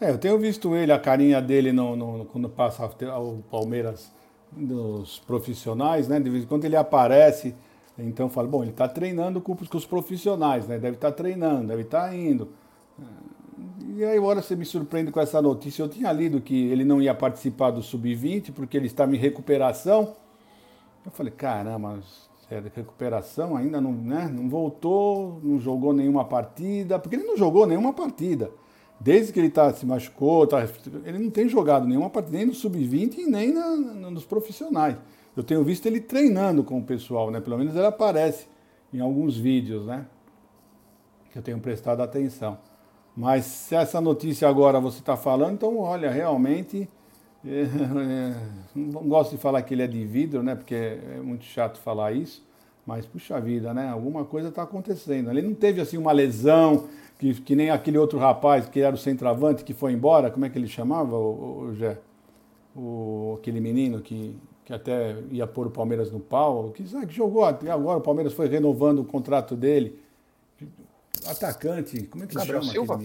[0.00, 2.84] É, eu tenho visto ele, a carinha dele no, no, quando passa
[3.18, 4.10] o Palmeiras
[4.50, 6.18] dos profissionais, né?
[6.18, 7.54] De vez em quando ele aparece
[8.06, 10.78] então eu falo, bom, ele está treinando com, com, os profissionais, né?
[10.78, 12.48] Deve estar tá treinando, deve estar tá indo.
[13.94, 15.82] E aí agora você me surpreende com essa notícia.
[15.82, 20.14] Eu tinha lido que ele não ia participar do Sub-20 porque ele estava em recuperação.
[21.04, 22.00] Eu falei, caramba,
[22.48, 24.30] sério, recuperação ainda não, né?
[24.32, 28.50] não voltou, não jogou nenhuma partida, porque ele não jogou nenhuma partida.
[29.00, 30.62] Desde que ele tá, se machucou, tá,
[31.04, 33.76] ele não tem jogado nenhuma partida, nem no Sub-20 e nem na,
[34.10, 34.96] nos profissionais
[35.36, 37.40] eu tenho visto ele treinando com o pessoal, né?
[37.40, 38.46] Pelo menos ele aparece
[38.92, 40.06] em alguns vídeos, né?
[41.30, 42.58] Que eu tenho prestado atenção.
[43.16, 46.88] Mas se essa notícia agora você está falando, então olha, realmente.
[47.44, 48.36] É, é,
[48.74, 50.54] não gosto de falar que ele é de vidro, né?
[50.54, 52.46] Porque é muito chato falar isso.
[52.84, 53.88] Mas, puxa vida, né?
[53.88, 55.30] Alguma coisa está acontecendo.
[55.30, 56.88] Ele não teve assim uma lesão,
[57.20, 60.30] que, que nem aquele outro rapaz que era o centroavante que foi embora.
[60.30, 61.98] Como é que ele chamava, o, o, Jé?
[62.74, 64.34] O, aquele menino que
[64.70, 68.32] que até ia pôr o Palmeiras no pau, que, que jogou até agora, o Palmeiras
[68.32, 69.98] foi renovando o contrato dele.
[71.26, 72.72] Atacante, como é que Gabriel chama?
[72.72, 73.00] Silva?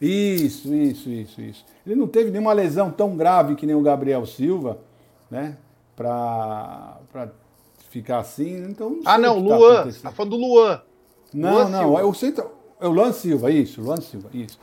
[0.00, 1.64] Isso, isso, isso, isso.
[1.86, 4.80] Ele não teve nenhuma lesão tão grave que nem o Gabriel Silva,
[5.30, 5.56] né?
[5.94, 7.30] Pra, pra
[7.88, 8.90] ficar assim, então.
[8.90, 9.84] Não ah, não, tá Luan.
[9.84, 10.82] Tá, tá falando do Luan.
[11.32, 12.00] Não, Luan não, Silva.
[12.00, 12.50] é o, centro,
[12.80, 14.58] é o Luan Silva, isso, Luan Silva, isso.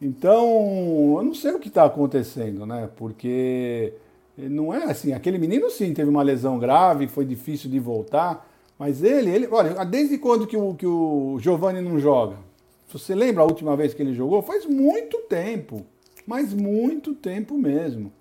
[0.00, 2.88] Então, eu não sei o que está acontecendo, né?
[2.96, 3.94] Porque
[4.36, 8.46] não é assim, aquele menino sim teve uma lesão grave, foi difícil de voltar,
[8.78, 12.36] mas ele, ele, olha, desde quando que o, que o Giovanni não joga?
[12.88, 14.42] Você lembra a última vez que ele jogou?
[14.42, 15.84] Faz muito tempo,
[16.26, 18.12] mas muito tempo mesmo.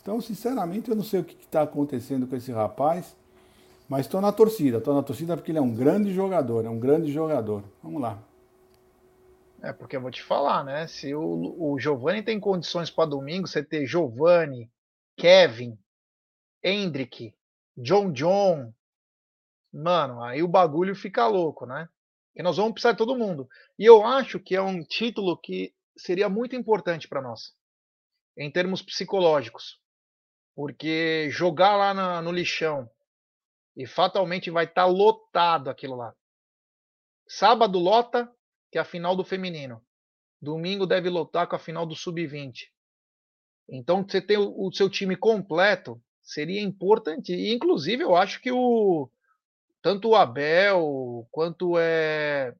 [0.00, 3.16] Então, sinceramente, eu não sei o que está acontecendo com esse rapaz,
[3.88, 4.78] mas estou na torcida.
[4.78, 7.64] Estou na torcida porque ele é um grande jogador, é um grande jogador.
[7.82, 8.18] Vamos lá.
[9.66, 10.86] É, porque eu vou te falar, né?
[10.86, 14.70] Se o, o Giovanni tem condições para domingo, você ter Giovanni,
[15.16, 15.76] Kevin,
[16.62, 17.34] Hendrick,
[17.76, 18.72] John John.
[19.72, 21.88] Mano, aí o bagulho fica louco, né?
[22.36, 23.48] E nós vamos precisar de todo mundo.
[23.76, 27.52] E eu acho que é um título que seria muito importante para nós,
[28.38, 29.80] em termos psicológicos.
[30.54, 32.88] Porque jogar lá na, no lixão
[33.76, 36.14] e fatalmente vai estar tá lotado aquilo lá.
[37.26, 38.32] Sábado lota,
[38.70, 39.84] que é a final do feminino.
[40.40, 42.68] Domingo deve lotar com a final do sub-20.
[43.68, 47.34] Então, você ter o, o seu time completo seria importante.
[47.34, 49.10] E, inclusive, eu acho que o
[49.82, 52.54] tanto o Abel quanto é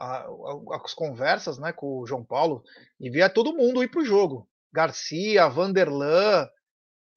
[0.00, 2.62] a, a, as conversas né, com o João Paulo,
[2.98, 4.48] devia todo mundo ir para o jogo.
[4.72, 6.48] Garcia, Vanderlan,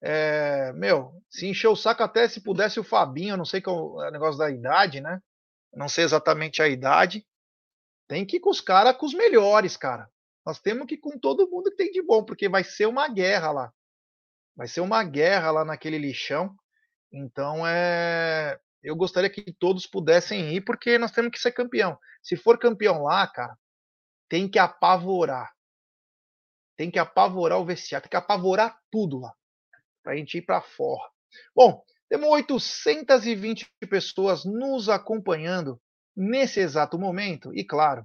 [0.02, 3.72] é, meu, se encheu o saco até se pudesse o Fabinho, não sei que é
[3.72, 5.22] o é negócio da idade, né?
[5.74, 7.26] Não sei exatamente a idade.
[8.08, 10.10] Tem que ir com os caras, com os melhores, cara.
[10.46, 13.10] Nós temos que ir com todo mundo que tem de bom, porque vai ser uma
[13.10, 13.74] guerra lá.
[14.56, 16.56] Vai ser uma guerra lá naquele lixão.
[17.12, 18.60] Então é.
[18.82, 21.98] Eu gostaria que todos pudessem ir, porque nós temos que ser campeão.
[22.24, 23.58] Se for campeão lá, cara,
[24.30, 25.52] tem que apavorar.
[26.78, 29.34] Tem que apavorar o vestiário, tem que apavorar tudo lá.
[30.04, 31.10] Pra gente ir para fora.
[31.54, 35.82] Bom, temos 820 pessoas nos acompanhando
[36.18, 37.54] nesse exato momento.
[37.54, 38.04] E claro,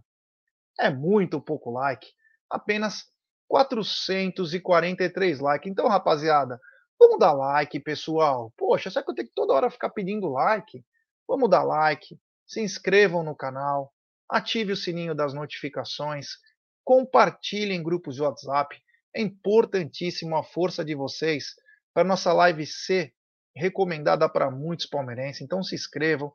[0.79, 2.07] é muito pouco like.
[2.51, 3.07] Apenas
[3.49, 5.71] 443 likes.
[5.71, 6.61] Então, rapaziada,
[6.99, 8.53] vamos dar like, pessoal.
[8.57, 10.85] Poxa, será que eu tenho que toda hora ficar pedindo like?
[11.27, 13.93] Vamos dar like, se inscrevam no canal,
[14.29, 16.29] ative o sininho das notificações,
[16.85, 18.77] compartilhem em grupos de WhatsApp.
[19.15, 21.55] É importantíssimo a força de vocês
[21.95, 23.15] para nossa live ser
[23.55, 25.43] recomendada para muitos palmeirenses.
[25.43, 26.33] Então se inscrevam,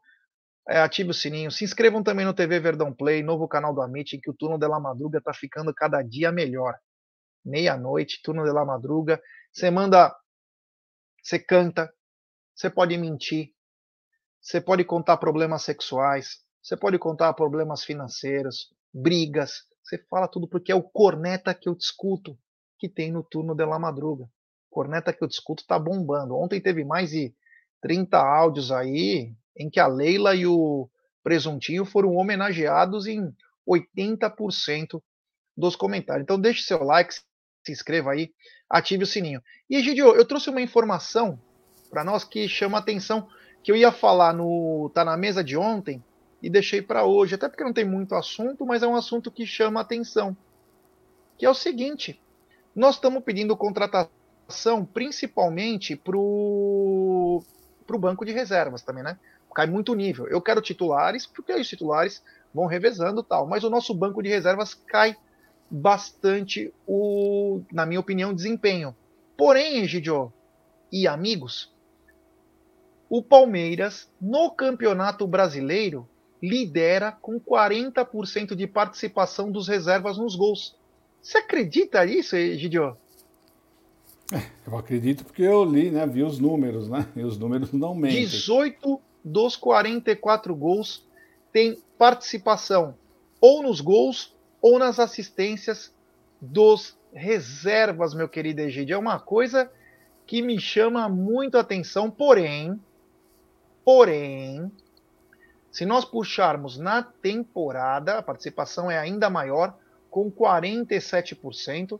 [0.67, 4.29] ative o sininho, se inscrevam também no TV Verdão Play, novo canal do Amit, que
[4.29, 6.77] o turno de la madruga está ficando cada dia melhor.
[7.45, 9.21] Meia-noite, turno de la madruga.
[9.53, 10.13] Você manda,
[11.23, 11.91] você canta,
[12.53, 13.53] você pode mentir,
[14.41, 20.71] você pode contar problemas sexuais, você pode contar problemas financeiros, brigas, você fala tudo porque
[20.71, 22.37] é o corneta que eu discuto
[22.77, 24.29] que tem no turno de la madruga.
[24.69, 26.35] Corneta que eu discuto tá bombando.
[26.35, 27.33] Ontem teve mais de
[27.81, 30.89] 30 áudios aí em que a Leila e o
[31.23, 33.33] Presuntinho foram homenageados em
[33.67, 35.01] 80%
[35.55, 36.23] dos comentários.
[36.23, 38.31] Então deixe seu like, se inscreva aí,
[38.69, 39.41] ative o sininho.
[39.69, 41.39] E Gidio, eu trouxe uma informação
[41.89, 43.27] para nós que chama atenção,
[43.63, 46.03] que eu ia falar no tá na mesa de ontem
[46.41, 49.45] e deixei para hoje, até porque não tem muito assunto, mas é um assunto que
[49.45, 50.37] chama atenção.
[51.37, 52.21] Que é o seguinte:
[52.75, 57.43] nós estamos pedindo contratação principalmente para o
[57.99, 59.19] banco de reservas também, né?
[59.53, 60.27] Cai muito nível.
[60.27, 62.23] Eu quero titulares, porque os titulares
[62.53, 65.15] vão revezando tal, mas o nosso banco de reservas cai
[65.69, 68.95] bastante o, na minha opinião, desempenho.
[69.37, 70.31] Porém, Egidio
[70.91, 71.71] e amigos,
[73.09, 76.07] o Palmeiras no Campeonato Brasileiro
[76.41, 80.75] lidera com 40% de participação dos reservas nos gols.
[81.21, 82.95] Você acredita nisso, Gidio?
[84.31, 86.05] É, eu acredito porque eu li, né?
[86.05, 87.07] Vi os números, né?
[87.15, 88.25] E os números não mentem.
[88.25, 91.05] 18 dos 44 gols
[91.51, 92.95] tem participação
[93.41, 95.93] ou nos gols ou nas assistências
[96.41, 98.95] dos reservas, meu querido Egidio.
[98.95, 99.71] É uma coisa
[100.25, 102.79] que me chama muito a atenção, porém,
[103.83, 104.71] porém,
[105.71, 109.77] se nós puxarmos na temporada, a participação é ainda maior,
[110.09, 111.99] com 47%.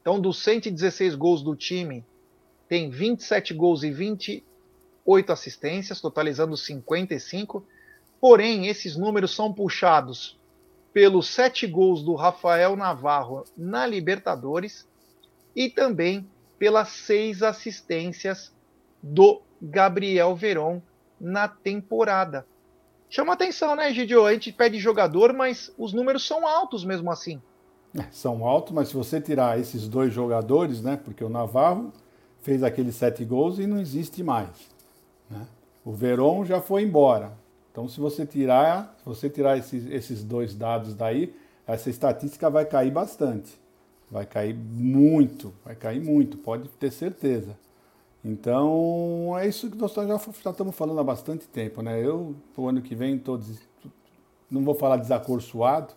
[0.00, 2.04] Então, dos 116 gols do time,
[2.68, 3.90] tem 27 gols e
[5.06, 7.64] 28 assistências, totalizando 55.
[8.20, 10.38] Porém, esses números são puxados
[10.92, 14.86] pelos 7 gols do Rafael Navarro na Libertadores
[15.56, 16.28] e também
[16.58, 18.52] pelas 6 assistências
[19.02, 20.80] do Gabriel Veron
[21.20, 22.46] na temporada.
[23.08, 24.24] Chama atenção, né, Gidio?
[24.24, 27.40] A gente pede jogador, mas os números são altos mesmo assim.
[27.98, 30.96] É, são altos, mas se você tirar esses dois jogadores, né?
[30.96, 31.92] Porque o Navarro
[32.40, 34.71] fez aqueles sete gols e não existe mais.
[35.32, 35.46] Né?
[35.84, 37.32] O Veron já foi embora.
[37.70, 41.34] Então, se você tirar, se você tirar esses, esses dois dados daí,
[41.66, 43.58] essa estatística vai cair bastante.
[44.10, 47.56] Vai cair muito, vai cair muito, pode ter certeza.
[48.24, 51.98] Então, é isso que nós já, já estamos falando há bastante tempo, né?
[52.00, 53.40] Eu, o ano que vem, estou,
[54.50, 55.94] não vou falar desacorçoado.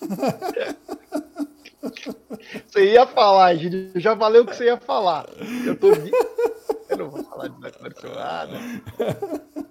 [2.66, 5.26] Você ia falar, gente, já valeu o que você ia falar.
[5.66, 5.88] Eu, tô...
[6.88, 8.52] eu não vou falar desacorçoado.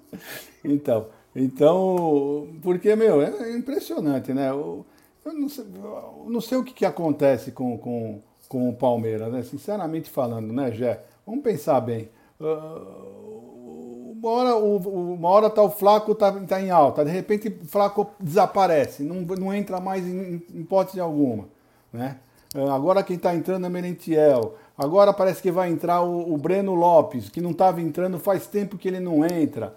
[0.63, 4.49] Então, então, porque, meu, é impressionante, né?
[4.49, 4.85] Eu,
[5.23, 9.31] eu, não, sei, eu não sei o que, que acontece com, com, com o Palmeiras,
[9.31, 9.43] né?
[9.43, 11.03] Sinceramente falando, né, Gé?
[11.25, 12.09] Vamos pensar bem.
[12.39, 17.65] Uh, uma hora, uma hora tá o Flaco tá, tá em alta, de repente o
[17.67, 21.47] Flaco desaparece, não, não entra mais em, em hipótese alguma.
[21.93, 22.17] Né?
[22.55, 24.55] Uh, agora quem está entrando é Merentiel.
[24.77, 28.77] Agora parece que vai entrar o, o Breno Lopes, que não estava entrando faz tempo
[28.77, 29.75] que ele não entra.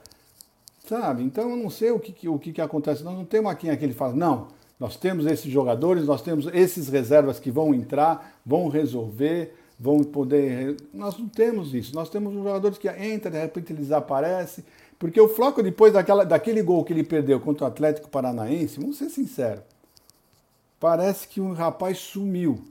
[0.86, 1.22] Sabe?
[1.22, 3.03] Então eu não sei o que, o que, que acontece.
[3.03, 4.48] Nós não temos aqui aquele fala, não,
[4.78, 10.76] nós temos esses jogadores, nós temos esses reservas que vão entrar, vão resolver vão poder.
[10.92, 11.94] Nós não temos isso.
[11.94, 14.62] Nós temos jogadores que entram, de repente eles desaparecem.
[14.98, 18.98] Porque o Floco, depois daquela, daquele gol que ele perdeu contra o Atlético Paranaense, vamos
[18.98, 19.62] ser sinceros,
[20.78, 22.62] parece que um rapaz sumiu.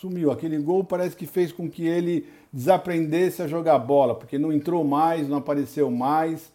[0.00, 0.30] Sumiu.
[0.30, 4.84] Aquele gol parece que fez com que ele desaprendesse a jogar bola, porque não entrou
[4.84, 6.52] mais, não apareceu mais.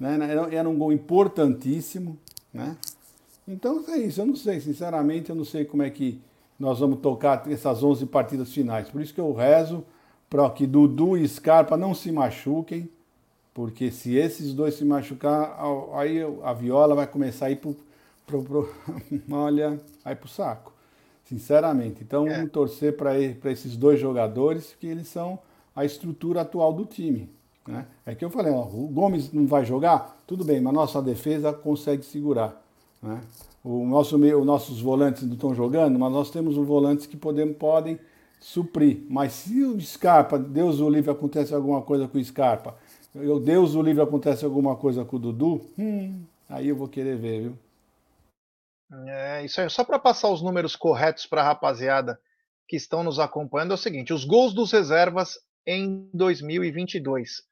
[0.00, 0.18] Né?
[0.50, 2.16] Era um gol importantíssimo.
[2.52, 2.74] Né?
[3.46, 4.22] Então é isso.
[4.22, 6.22] Eu não sei, sinceramente, eu não sei como é que
[6.58, 8.88] nós vamos tocar essas 11 partidas finais.
[8.88, 9.84] Por isso que eu rezo
[10.30, 12.88] para que Dudu e Scarpa não se machuquem,
[13.52, 15.58] Porque se esses dois se machucar,
[15.94, 17.56] aí a viola vai começar a ir
[20.02, 20.75] vai pro saco.
[21.26, 22.02] Sinceramente.
[22.02, 22.36] Então, é.
[22.36, 25.38] vamos torcer para esses dois jogadores, que eles são
[25.74, 27.28] a estrutura atual do time.
[27.66, 27.84] Né?
[28.06, 31.52] É que eu falei, ó, o Gomes não vai jogar, tudo bem, mas nossa defesa
[31.52, 32.62] consegue segurar.
[33.02, 33.20] Né?
[33.64, 37.52] O nosso meio, os nossos volantes não estão jogando, mas nós temos volantes que podem,
[37.52, 37.98] podem
[38.40, 39.04] suprir.
[39.10, 42.76] Mas se o Scarpa, Deus o livre, acontece alguma coisa com o Scarpa,
[43.42, 47.42] Deus o livre, acontece alguma coisa com o Dudu, hum, aí eu vou querer ver,
[47.42, 47.52] viu?
[49.08, 49.68] É, isso aí.
[49.68, 52.18] Só para passar os números corretos para a rapaziada
[52.68, 57.42] que estão nos acompanhando, é o seguinte: os gols dos reservas em 2022.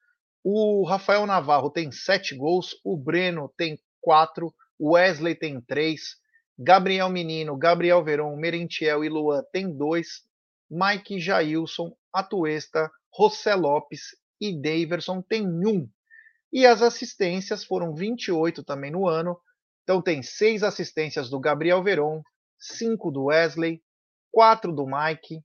[0.43, 6.17] O Rafael Navarro tem sete gols, o Breno tem quatro, o Wesley tem três,
[6.59, 10.23] Gabriel Menino, Gabriel Veron, Merentiel e Luan tem dois,
[10.71, 15.89] Mike Jailson, Atuesta, José Lopes e Daverson tem um.
[16.53, 19.37] E as assistências foram 28 também no ano.
[19.85, 22.23] Então tem seis assistências do Gabriel Veron,
[22.59, 23.83] cinco do Wesley,
[24.33, 25.41] quatro do Mike,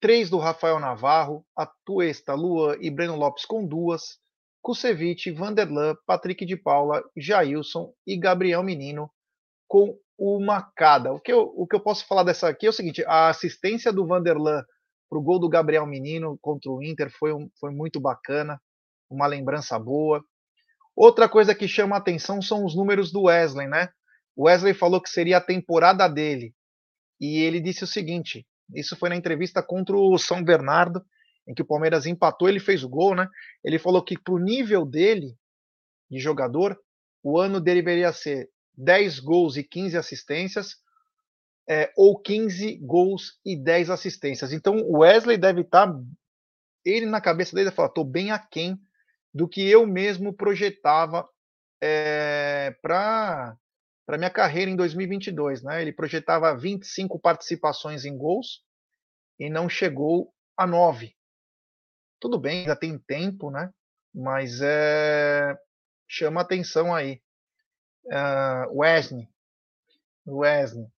[0.00, 4.18] três do Rafael Navarro, Atuesta, Luan e Breno Lopes com duas,
[4.62, 9.10] Kusevich, Vanderlan, Patrick de Paula, Jailson e Gabriel Menino
[9.66, 11.12] com uma cada.
[11.12, 13.92] O que, eu, o que eu posso falar dessa aqui é o seguinte: a assistência
[13.92, 14.62] do Vanderlan
[15.08, 18.60] para o gol do Gabriel Menino contra o Inter foi, um, foi muito bacana,
[19.08, 20.22] uma lembrança boa.
[21.00, 23.88] Outra coisa que chama a atenção são os números do Wesley, né?
[24.36, 26.54] O Wesley falou que seria a temporada dele.
[27.18, 31.02] E ele disse o seguinte: isso foi na entrevista contra o São Bernardo,
[31.48, 33.26] em que o Palmeiras empatou, ele fez o gol, né?
[33.64, 35.34] Ele falou que pro nível dele
[36.10, 36.78] de jogador,
[37.22, 40.76] o ano dele deveria ser 10 gols e 15 assistências,
[41.66, 44.52] é, ou 15 gols e 10 assistências.
[44.52, 45.98] Então o Wesley deve estar, tá,
[46.84, 48.78] ele na cabeça dele, falar, estou bem aquém
[49.32, 51.28] do que eu mesmo projetava
[51.80, 53.56] é, para
[54.06, 55.80] para minha carreira em 2022, né?
[55.80, 58.64] Ele projetava 25 participações em gols
[59.38, 61.14] e não chegou a 9.
[62.18, 63.72] Tudo bem, ainda tem tempo, né?
[64.12, 65.56] Mas é,
[66.08, 67.22] chama atenção aí.
[68.06, 69.28] Uh, Wesley.
[70.26, 70.88] Wesley.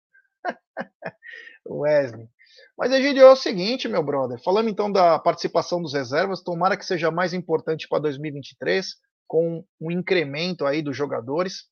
[1.69, 2.32] Wesley.
[2.77, 4.41] Mas, Egidio, é o seguinte, meu brother.
[4.43, 8.95] Falando então da participação dos reservas, tomara que seja mais importante para 2023,
[9.27, 11.67] com um incremento aí dos jogadores.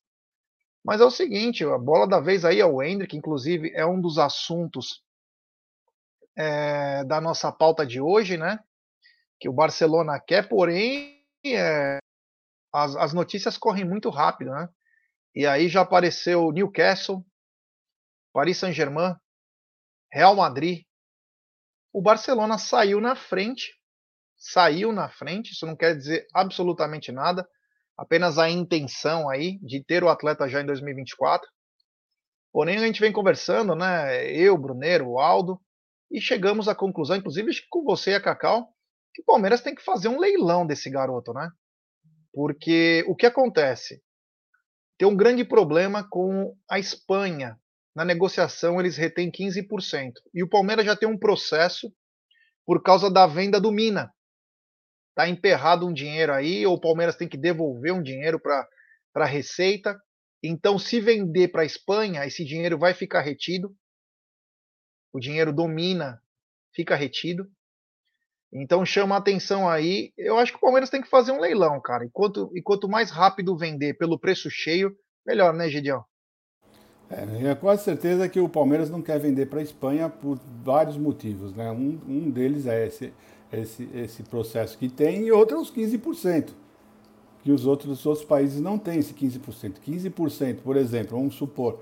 [0.84, 4.00] Mas é o seguinte, a bola da vez aí é o Hendrick, inclusive é um
[4.00, 5.04] dos assuntos
[6.36, 8.60] é, da nossa pauta de hoje, né?
[9.40, 11.98] Que o Barcelona quer, porém é,
[12.74, 14.70] as, as notícias correm muito rápido, né?
[15.36, 17.26] E aí já apareceu Newcastle,
[18.34, 19.16] Paris Saint-Germain,
[20.12, 20.84] Real Madrid.
[21.94, 23.74] O Barcelona saiu na frente,
[24.38, 27.48] saiu na frente, isso não quer dizer absolutamente nada
[28.02, 31.48] apenas a intenção aí de ter o atleta já em 2024.
[32.52, 34.28] Porém, a gente vem conversando, né?
[34.32, 35.62] Eu, Bruneiro, o Aldo,
[36.10, 38.74] e chegamos à conclusão, inclusive com você e a Cacau,
[39.14, 41.50] que o Palmeiras tem que fazer um leilão desse garoto, né?
[42.34, 44.02] Porque o que acontece?
[44.98, 47.58] Tem um grande problema com a Espanha.
[47.96, 50.14] Na negociação, eles retêm 15%.
[50.34, 51.94] E o Palmeiras já tem um processo
[52.66, 54.14] por causa da venda do Mina,
[55.12, 58.66] Está emperrado um dinheiro aí, ou o Palmeiras tem que devolver um dinheiro para
[59.16, 60.02] a Receita.
[60.42, 63.76] Então, se vender para a Espanha, esse dinheiro vai ficar retido.
[65.14, 66.22] O dinheiro domina,
[66.74, 67.52] fica retido.
[68.54, 70.14] Então chama a atenção aí.
[70.18, 72.06] Eu acho que o Palmeiras tem que fazer um leilão, cara.
[72.06, 76.04] E quanto, e quanto mais rápido vender pelo preço cheio, melhor, né, Gideão?
[77.12, 81.54] É, quase certeza que o Palmeiras não quer vender para a Espanha por vários motivos.
[81.54, 81.70] Né?
[81.70, 83.14] Um, um deles é esse,
[83.52, 86.52] esse, esse processo que tem, e outro é os 15%,
[87.44, 89.74] que os outros, os outros países não têm esse 15%.
[89.86, 91.80] 15%, por exemplo, vamos supor,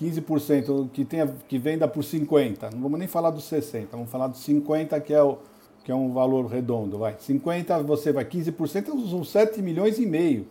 [0.00, 4.28] 15% que, tenha, que venda por 50%, não vamos nem falar dos 60%, vamos falar
[4.28, 5.36] dos 50%, que é, o,
[5.84, 6.96] que é um valor redondo.
[6.96, 7.14] Vai.
[7.16, 10.46] 50% você vai, 15% são 7 milhões e meio.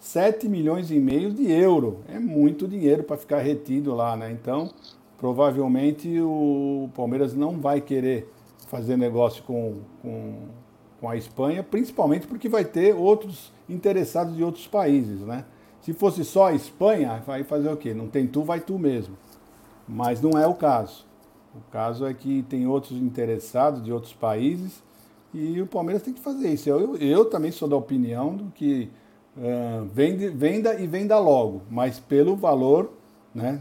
[0.00, 2.00] 7 milhões e meio de euro.
[2.08, 4.30] É muito dinheiro para ficar retido lá, né?
[4.30, 4.70] Então,
[5.18, 8.32] provavelmente o Palmeiras não vai querer
[8.68, 10.34] fazer negócio com, com,
[11.00, 15.44] com a Espanha, principalmente porque vai ter outros interessados de outros países, né?
[15.80, 17.94] Se fosse só a Espanha, vai fazer o quê?
[17.94, 19.16] Não tem tu, vai tu mesmo.
[19.86, 21.06] Mas não é o caso.
[21.54, 24.82] O caso é que tem outros interessados de outros países
[25.32, 26.68] e o Palmeiras tem que fazer isso.
[26.68, 28.90] Eu, eu também sou da opinião do que
[29.38, 32.92] uh, vende, venda e venda logo, mas pelo valor,
[33.34, 33.60] né,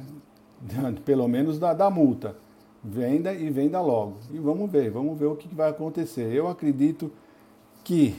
[1.05, 2.35] pelo menos da, da multa.
[2.83, 4.19] Venda e venda logo.
[4.31, 6.31] E vamos ver, vamos ver o que vai acontecer.
[6.33, 7.11] Eu acredito
[7.83, 8.15] que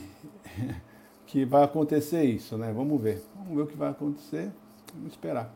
[1.27, 2.73] que vai acontecer isso, né?
[2.73, 3.23] Vamos ver.
[3.35, 4.51] Vamos ver o que vai acontecer.
[4.93, 5.55] Vamos esperar.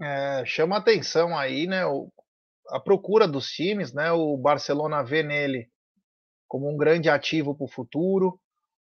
[0.00, 1.84] É, chama atenção aí, né?
[1.86, 2.08] O,
[2.68, 4.12] a procura dos times, né?
[4.12, 5.68] O Barcelona vê nele
[6.46, 8.40] como um grande ativo para o futuro.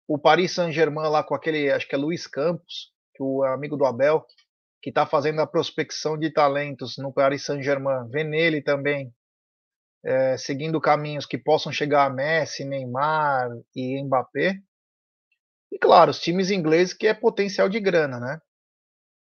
[0.08, 3.84] O Paris Saint-Germain lá com aquele, acho que é Luiz Campos, que o amigo do
[3.84, 4.24] Abel,
[4.80, 9.12] que está fazendo a prospecção de talentos no Paris Saint-Germain, vê nele também
[10.04, 14.60] é, seguindo caminhos que possam chegar a Messi, Neymar e Mbappé.
[15.72, 18.40] E claro, os times ingleses que é potencial de grana, né?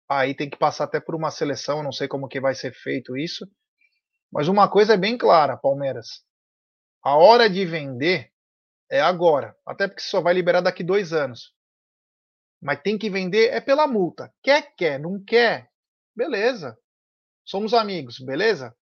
[0.08, 3.18] Aí tem que passar até por uma seleção, não sei como que vai ser feito
[3.18, 3.48] isso.
[4.32, 6.22] Mas uma coisa é bem clara, Palmeiras.
[7.04, 8.32] A hora de vender
[8.90, 9.56] é agora.
[9.66, 11.54] Até porque só vai liberar daqui dois anos.
[12.62, 14.34] Mas tem que vender é pela multa.
[14.42, 15.70] Quer, quer, não quer.
[16.16, 16.78] Beleza.
[17.46, 18.76] Somos amigos, beleza?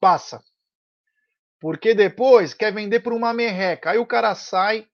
[0.00, 0.42] Passa.
[1.60, 3.90] Porque depois quer vender por uma merreca.
[3.90, 4.88] Aí o cara sai.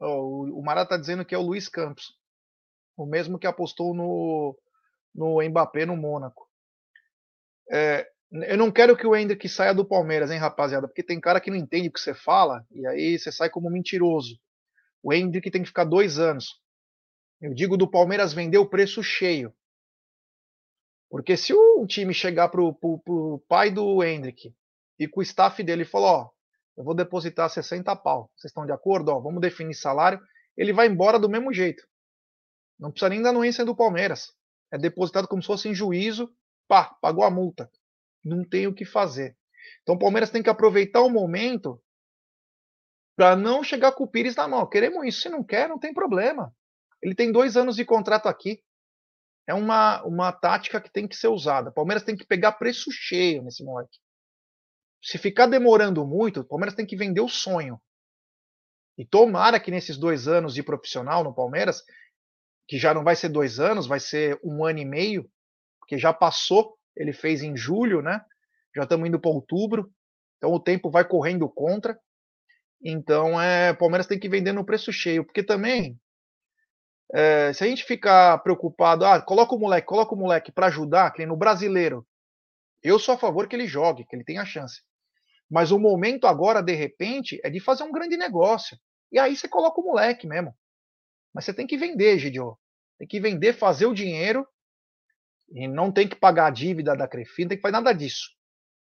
[0.00, 2.14] Oh, o Mará tá dizendo que é o Luiz Campos.
[2.96, 4.58] O mesmo que apostou no,
[5.14, 6.48] no Mbappé no Mônaco.
[7.70, 10.88] É, eu não quero que o Hendrick saia do Palmeiras, hein, rapaziada?
[10.88, 13.70] Porque tem cara que não entende o que você fala e aí você sai como
[13.70, 14.38] mentiroso.
[15.02, 16.60] O Hendrick tem que ficar dois anos.
[17.40, 19.54] Eu digo do Palmeiras vender o preço cheio.
[21.08, 24.52] Porque se o time chegar pro, pro, pro pai do Hendrick
[24.98, 26.30] e com o staff dele falou, ó,
[26.76, 28.30] eu vou depositar 60 pau.
[28.34, 29.10] Vocês estão de acordo?
[29.10, 30.20] Ó, vamos definir salário.
[30.56, 31.86] Ele vai embora do mesmo jeito.
[32.78, 34.34] Não precisa nem da anuência do Palmeiras.
[34.70, 36.30] É depositado como se fosse em juízo.
[36.68, 37.70] Pá, pagou a multa.
[38.26, 39.36] Não tem o que fazer.
[39.82, 41.80] Então o Palmeiras tem que aproveitar o momento
[43.16, 44.68] para não chegar com o Pires na mão.
[44.68, 45.22] Queremos isso.
[45.22, 46.54] Se não quer, não tem problema.
[47.00, 48.60] Ele tem dois anos de contrato aqui.
[49.46, 51.70] É uma, uma tática que tem que ser usada.
[51.70, 53.98] O Palmeiras tem que pegar preço cheio nesse moleque.
[55.00, 57.80] Se ficar demorando muito, o Palmeiras tem que vender o sonho.
[58.98, 61.84] E tomara que nesses dois anos de profissional no Palmeiras,
[62.66, 65.30] que já não vai ser dois anos, vai ser um ano e meio,
[65.78, 68.20] porque já passou, ele fez em julho, né?
[68.74, 69.90] Já estamos indo para outubro,
[70.36, 71.98] então o tempo vai correndo contra.
[72.82, 75.98] Então, é, Palmeiras tem que vender no preço cheio, porque também,
[77.14, 81.10] é, se a gente ficar preocupado, ah, coloca o moleque, coloca o moleque para ajudar,
[81.12, 82.06] que no brasileiro,
[82.82, 84.82] eu sou a favor que ele jogue, que ele tenha chance.
[85.50, 88.76] Mas o momento agora, de repente, é de fazer um grande negócio.
[89.10, 90.54] E aí você coloca o moleque mesmo.
[91.32, 92.58] Mas você tem que vender, Gidio.
[92.98, 94.46] Tem que vender, fazer o dinheiro.
[95.50, 98.30] E não tem que pagar a dívida da Crefi, não tem que fazer nada disso.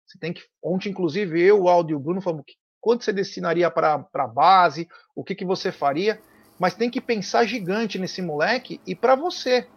[0.06, 0.41] Você tem que.
[0.64, 2.45] Ontem, inclusive, eu, o Aldo e o Bruno falamos
[2.80, 6.22] quanto você destinaria para a base, o que, que você faria.
[6.58, 9.68] Mas tem que pensar gigante nesse moleque e para você,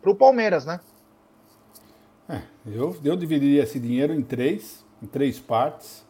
[0.00, 0.80] para o Palmeiras, né?
[2.28, 6.04] É, eu, eu dividiria esse dinheiro em três em três partes,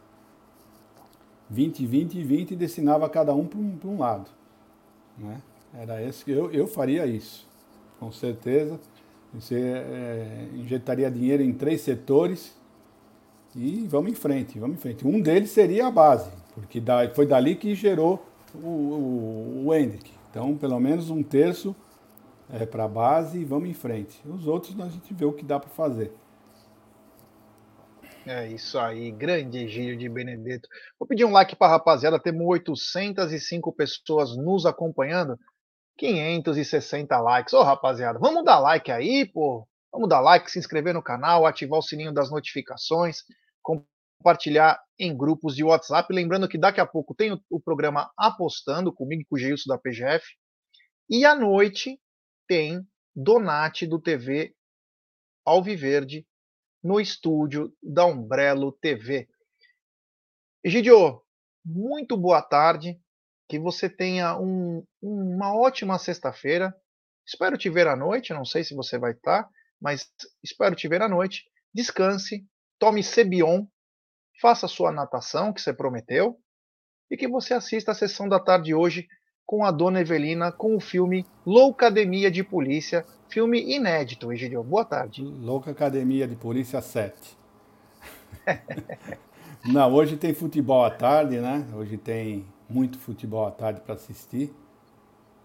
[1.51, 4.31] 20, 20 e 20, e destinava cada um para um, um, lado.
[5.17, 5.41] Né?
[5.75, 7.47] Era esse que eu, eu faria isso,
[7.99, 8.79] com certeza.
[9.35, 12.57] Você é, injetaria dinheiro em três setores
[13.55, 15.07] e vamos em frente, vamos em frente.
[15.07, 16.83] Um deles seria a base, porque
[17.15, 20.11] foi dali que gerou o, o, o Hendrick.
[20.31, 21.75] Então, pelo menos um terço
[22.51, 24.21] é, para a base e vamos em frente.
[24.27, 26.13] Os outros a gente vê o que dá para fazer.
[28.27, 30.69] É isso aí, grande Egílio de Benedetto.
[30.99, 35.39] Vou pedir um like para a rapaziada, temos 805 pessoas nos acompanhando,
[35.99, 37.53] 560 likes.
[37.53, 39.67] Ô rapaziada, vamos dar like aí, pô.
[39.93, 43.25] Vamos dar like, se inscrever no canal, ativar o sininho das notificações,
[43.63, 46.13] compartilhar em grupos de WhatsApp.
[46.13, 49.79] Lembrando que daqui a pouco tem o, programa Apostando comigo e com o Geilson da
[49.79, 50.25] PGF.
[51.11, 51.99] E à noite
[52.47, 52.87] tem
[53.17, 54.55] Donate do TV
[55.45, 56.27] Alviverde
[56.83, 59.27] no estúdio da Umbrello TV.
[60.63, 61.23] Egidio,
[61.65, 63.01] muito boa tarde,
[63.49, 66.75] que você tenha um, uma ótima sexta-feira.
[67.27, 69.49] Espero te ver à noite, não sei se você vai estar,
[69.81, 70.07] mas
[70.43, 71.45] espero te ver à noite.
[71.75, 72.45] Descanse,
[72.79, 73.67] tome Cebion,
[74.41, 76.39] faça sua natação que você prometeu
[77.11, 79.07] e que você assista a sessão da tarde hoje
[79.47, 84.63] com a Dona Evelina com o filme Loucademia de Polícia, filme inédito, Egidio.
[84.63, 85.23] Boa tarde.
[85.23, 87.39] Louca Academia de Polícia 7.
[89.65, 91.67] Não, hoje tem futebol à tarde, né?
[91.75, 94.53] Hoje tem muito futebol à tarde para assistir.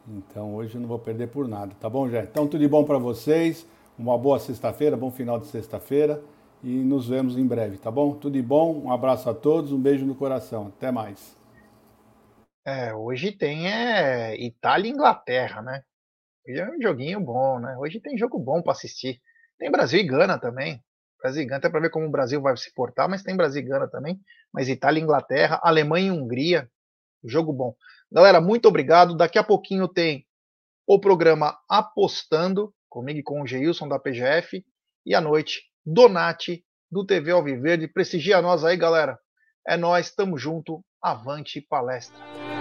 [0.08, 2.24] Então hoje eu não vou perder por nada, tá bom, Jé?
[2.24, 3.66] Então tudo de bom para vocês.
[3.98, 6.22] Uma boa sexta-feira, bom final de sexta-feira
[6.64, 8.14] e nos vemos em breve, tá bom?
[8.16, 10.68] Tudo de bom, um abraço a todos, um beijo no coração.
[10.68, 11.38] Até mais.
[12.66, 15.84] É, hoje tem é, Itália e Inglaterra, né?
[16.48, 17.76] Hoje é um joguinho bom, né?
[17.78, 19.20] Hoje tem jogo bom para assistir.
[19.60, 20.82] Tem Brasil e Gana também.
[21.22, 23.62] Brasil e Gana, até para ver como o Brasil vai se portar, mas tem Brasil
[23.62, 24.20] e Gana também.
[24.52, 26.70] Mas Itália e Inglaterra, Alemanha e Hungria,
[27.24, 27.76] jogo bom.
[28.12, 29.16] Galera, muito obrigado.
[29.16, 30.26] Daqui a pouquinho tem
[30.86, 34.64] o programa Apostando, comigo e com o Geilson da PGF.
[35.06, 37.88] E à noite, Donati, do TV Alviverde.
[37.88, 39.18] Prestigia nós aí, galera.
[39.68, 40.84] É nós, tamo junto.
[41.02, 42.53] Avante palestra.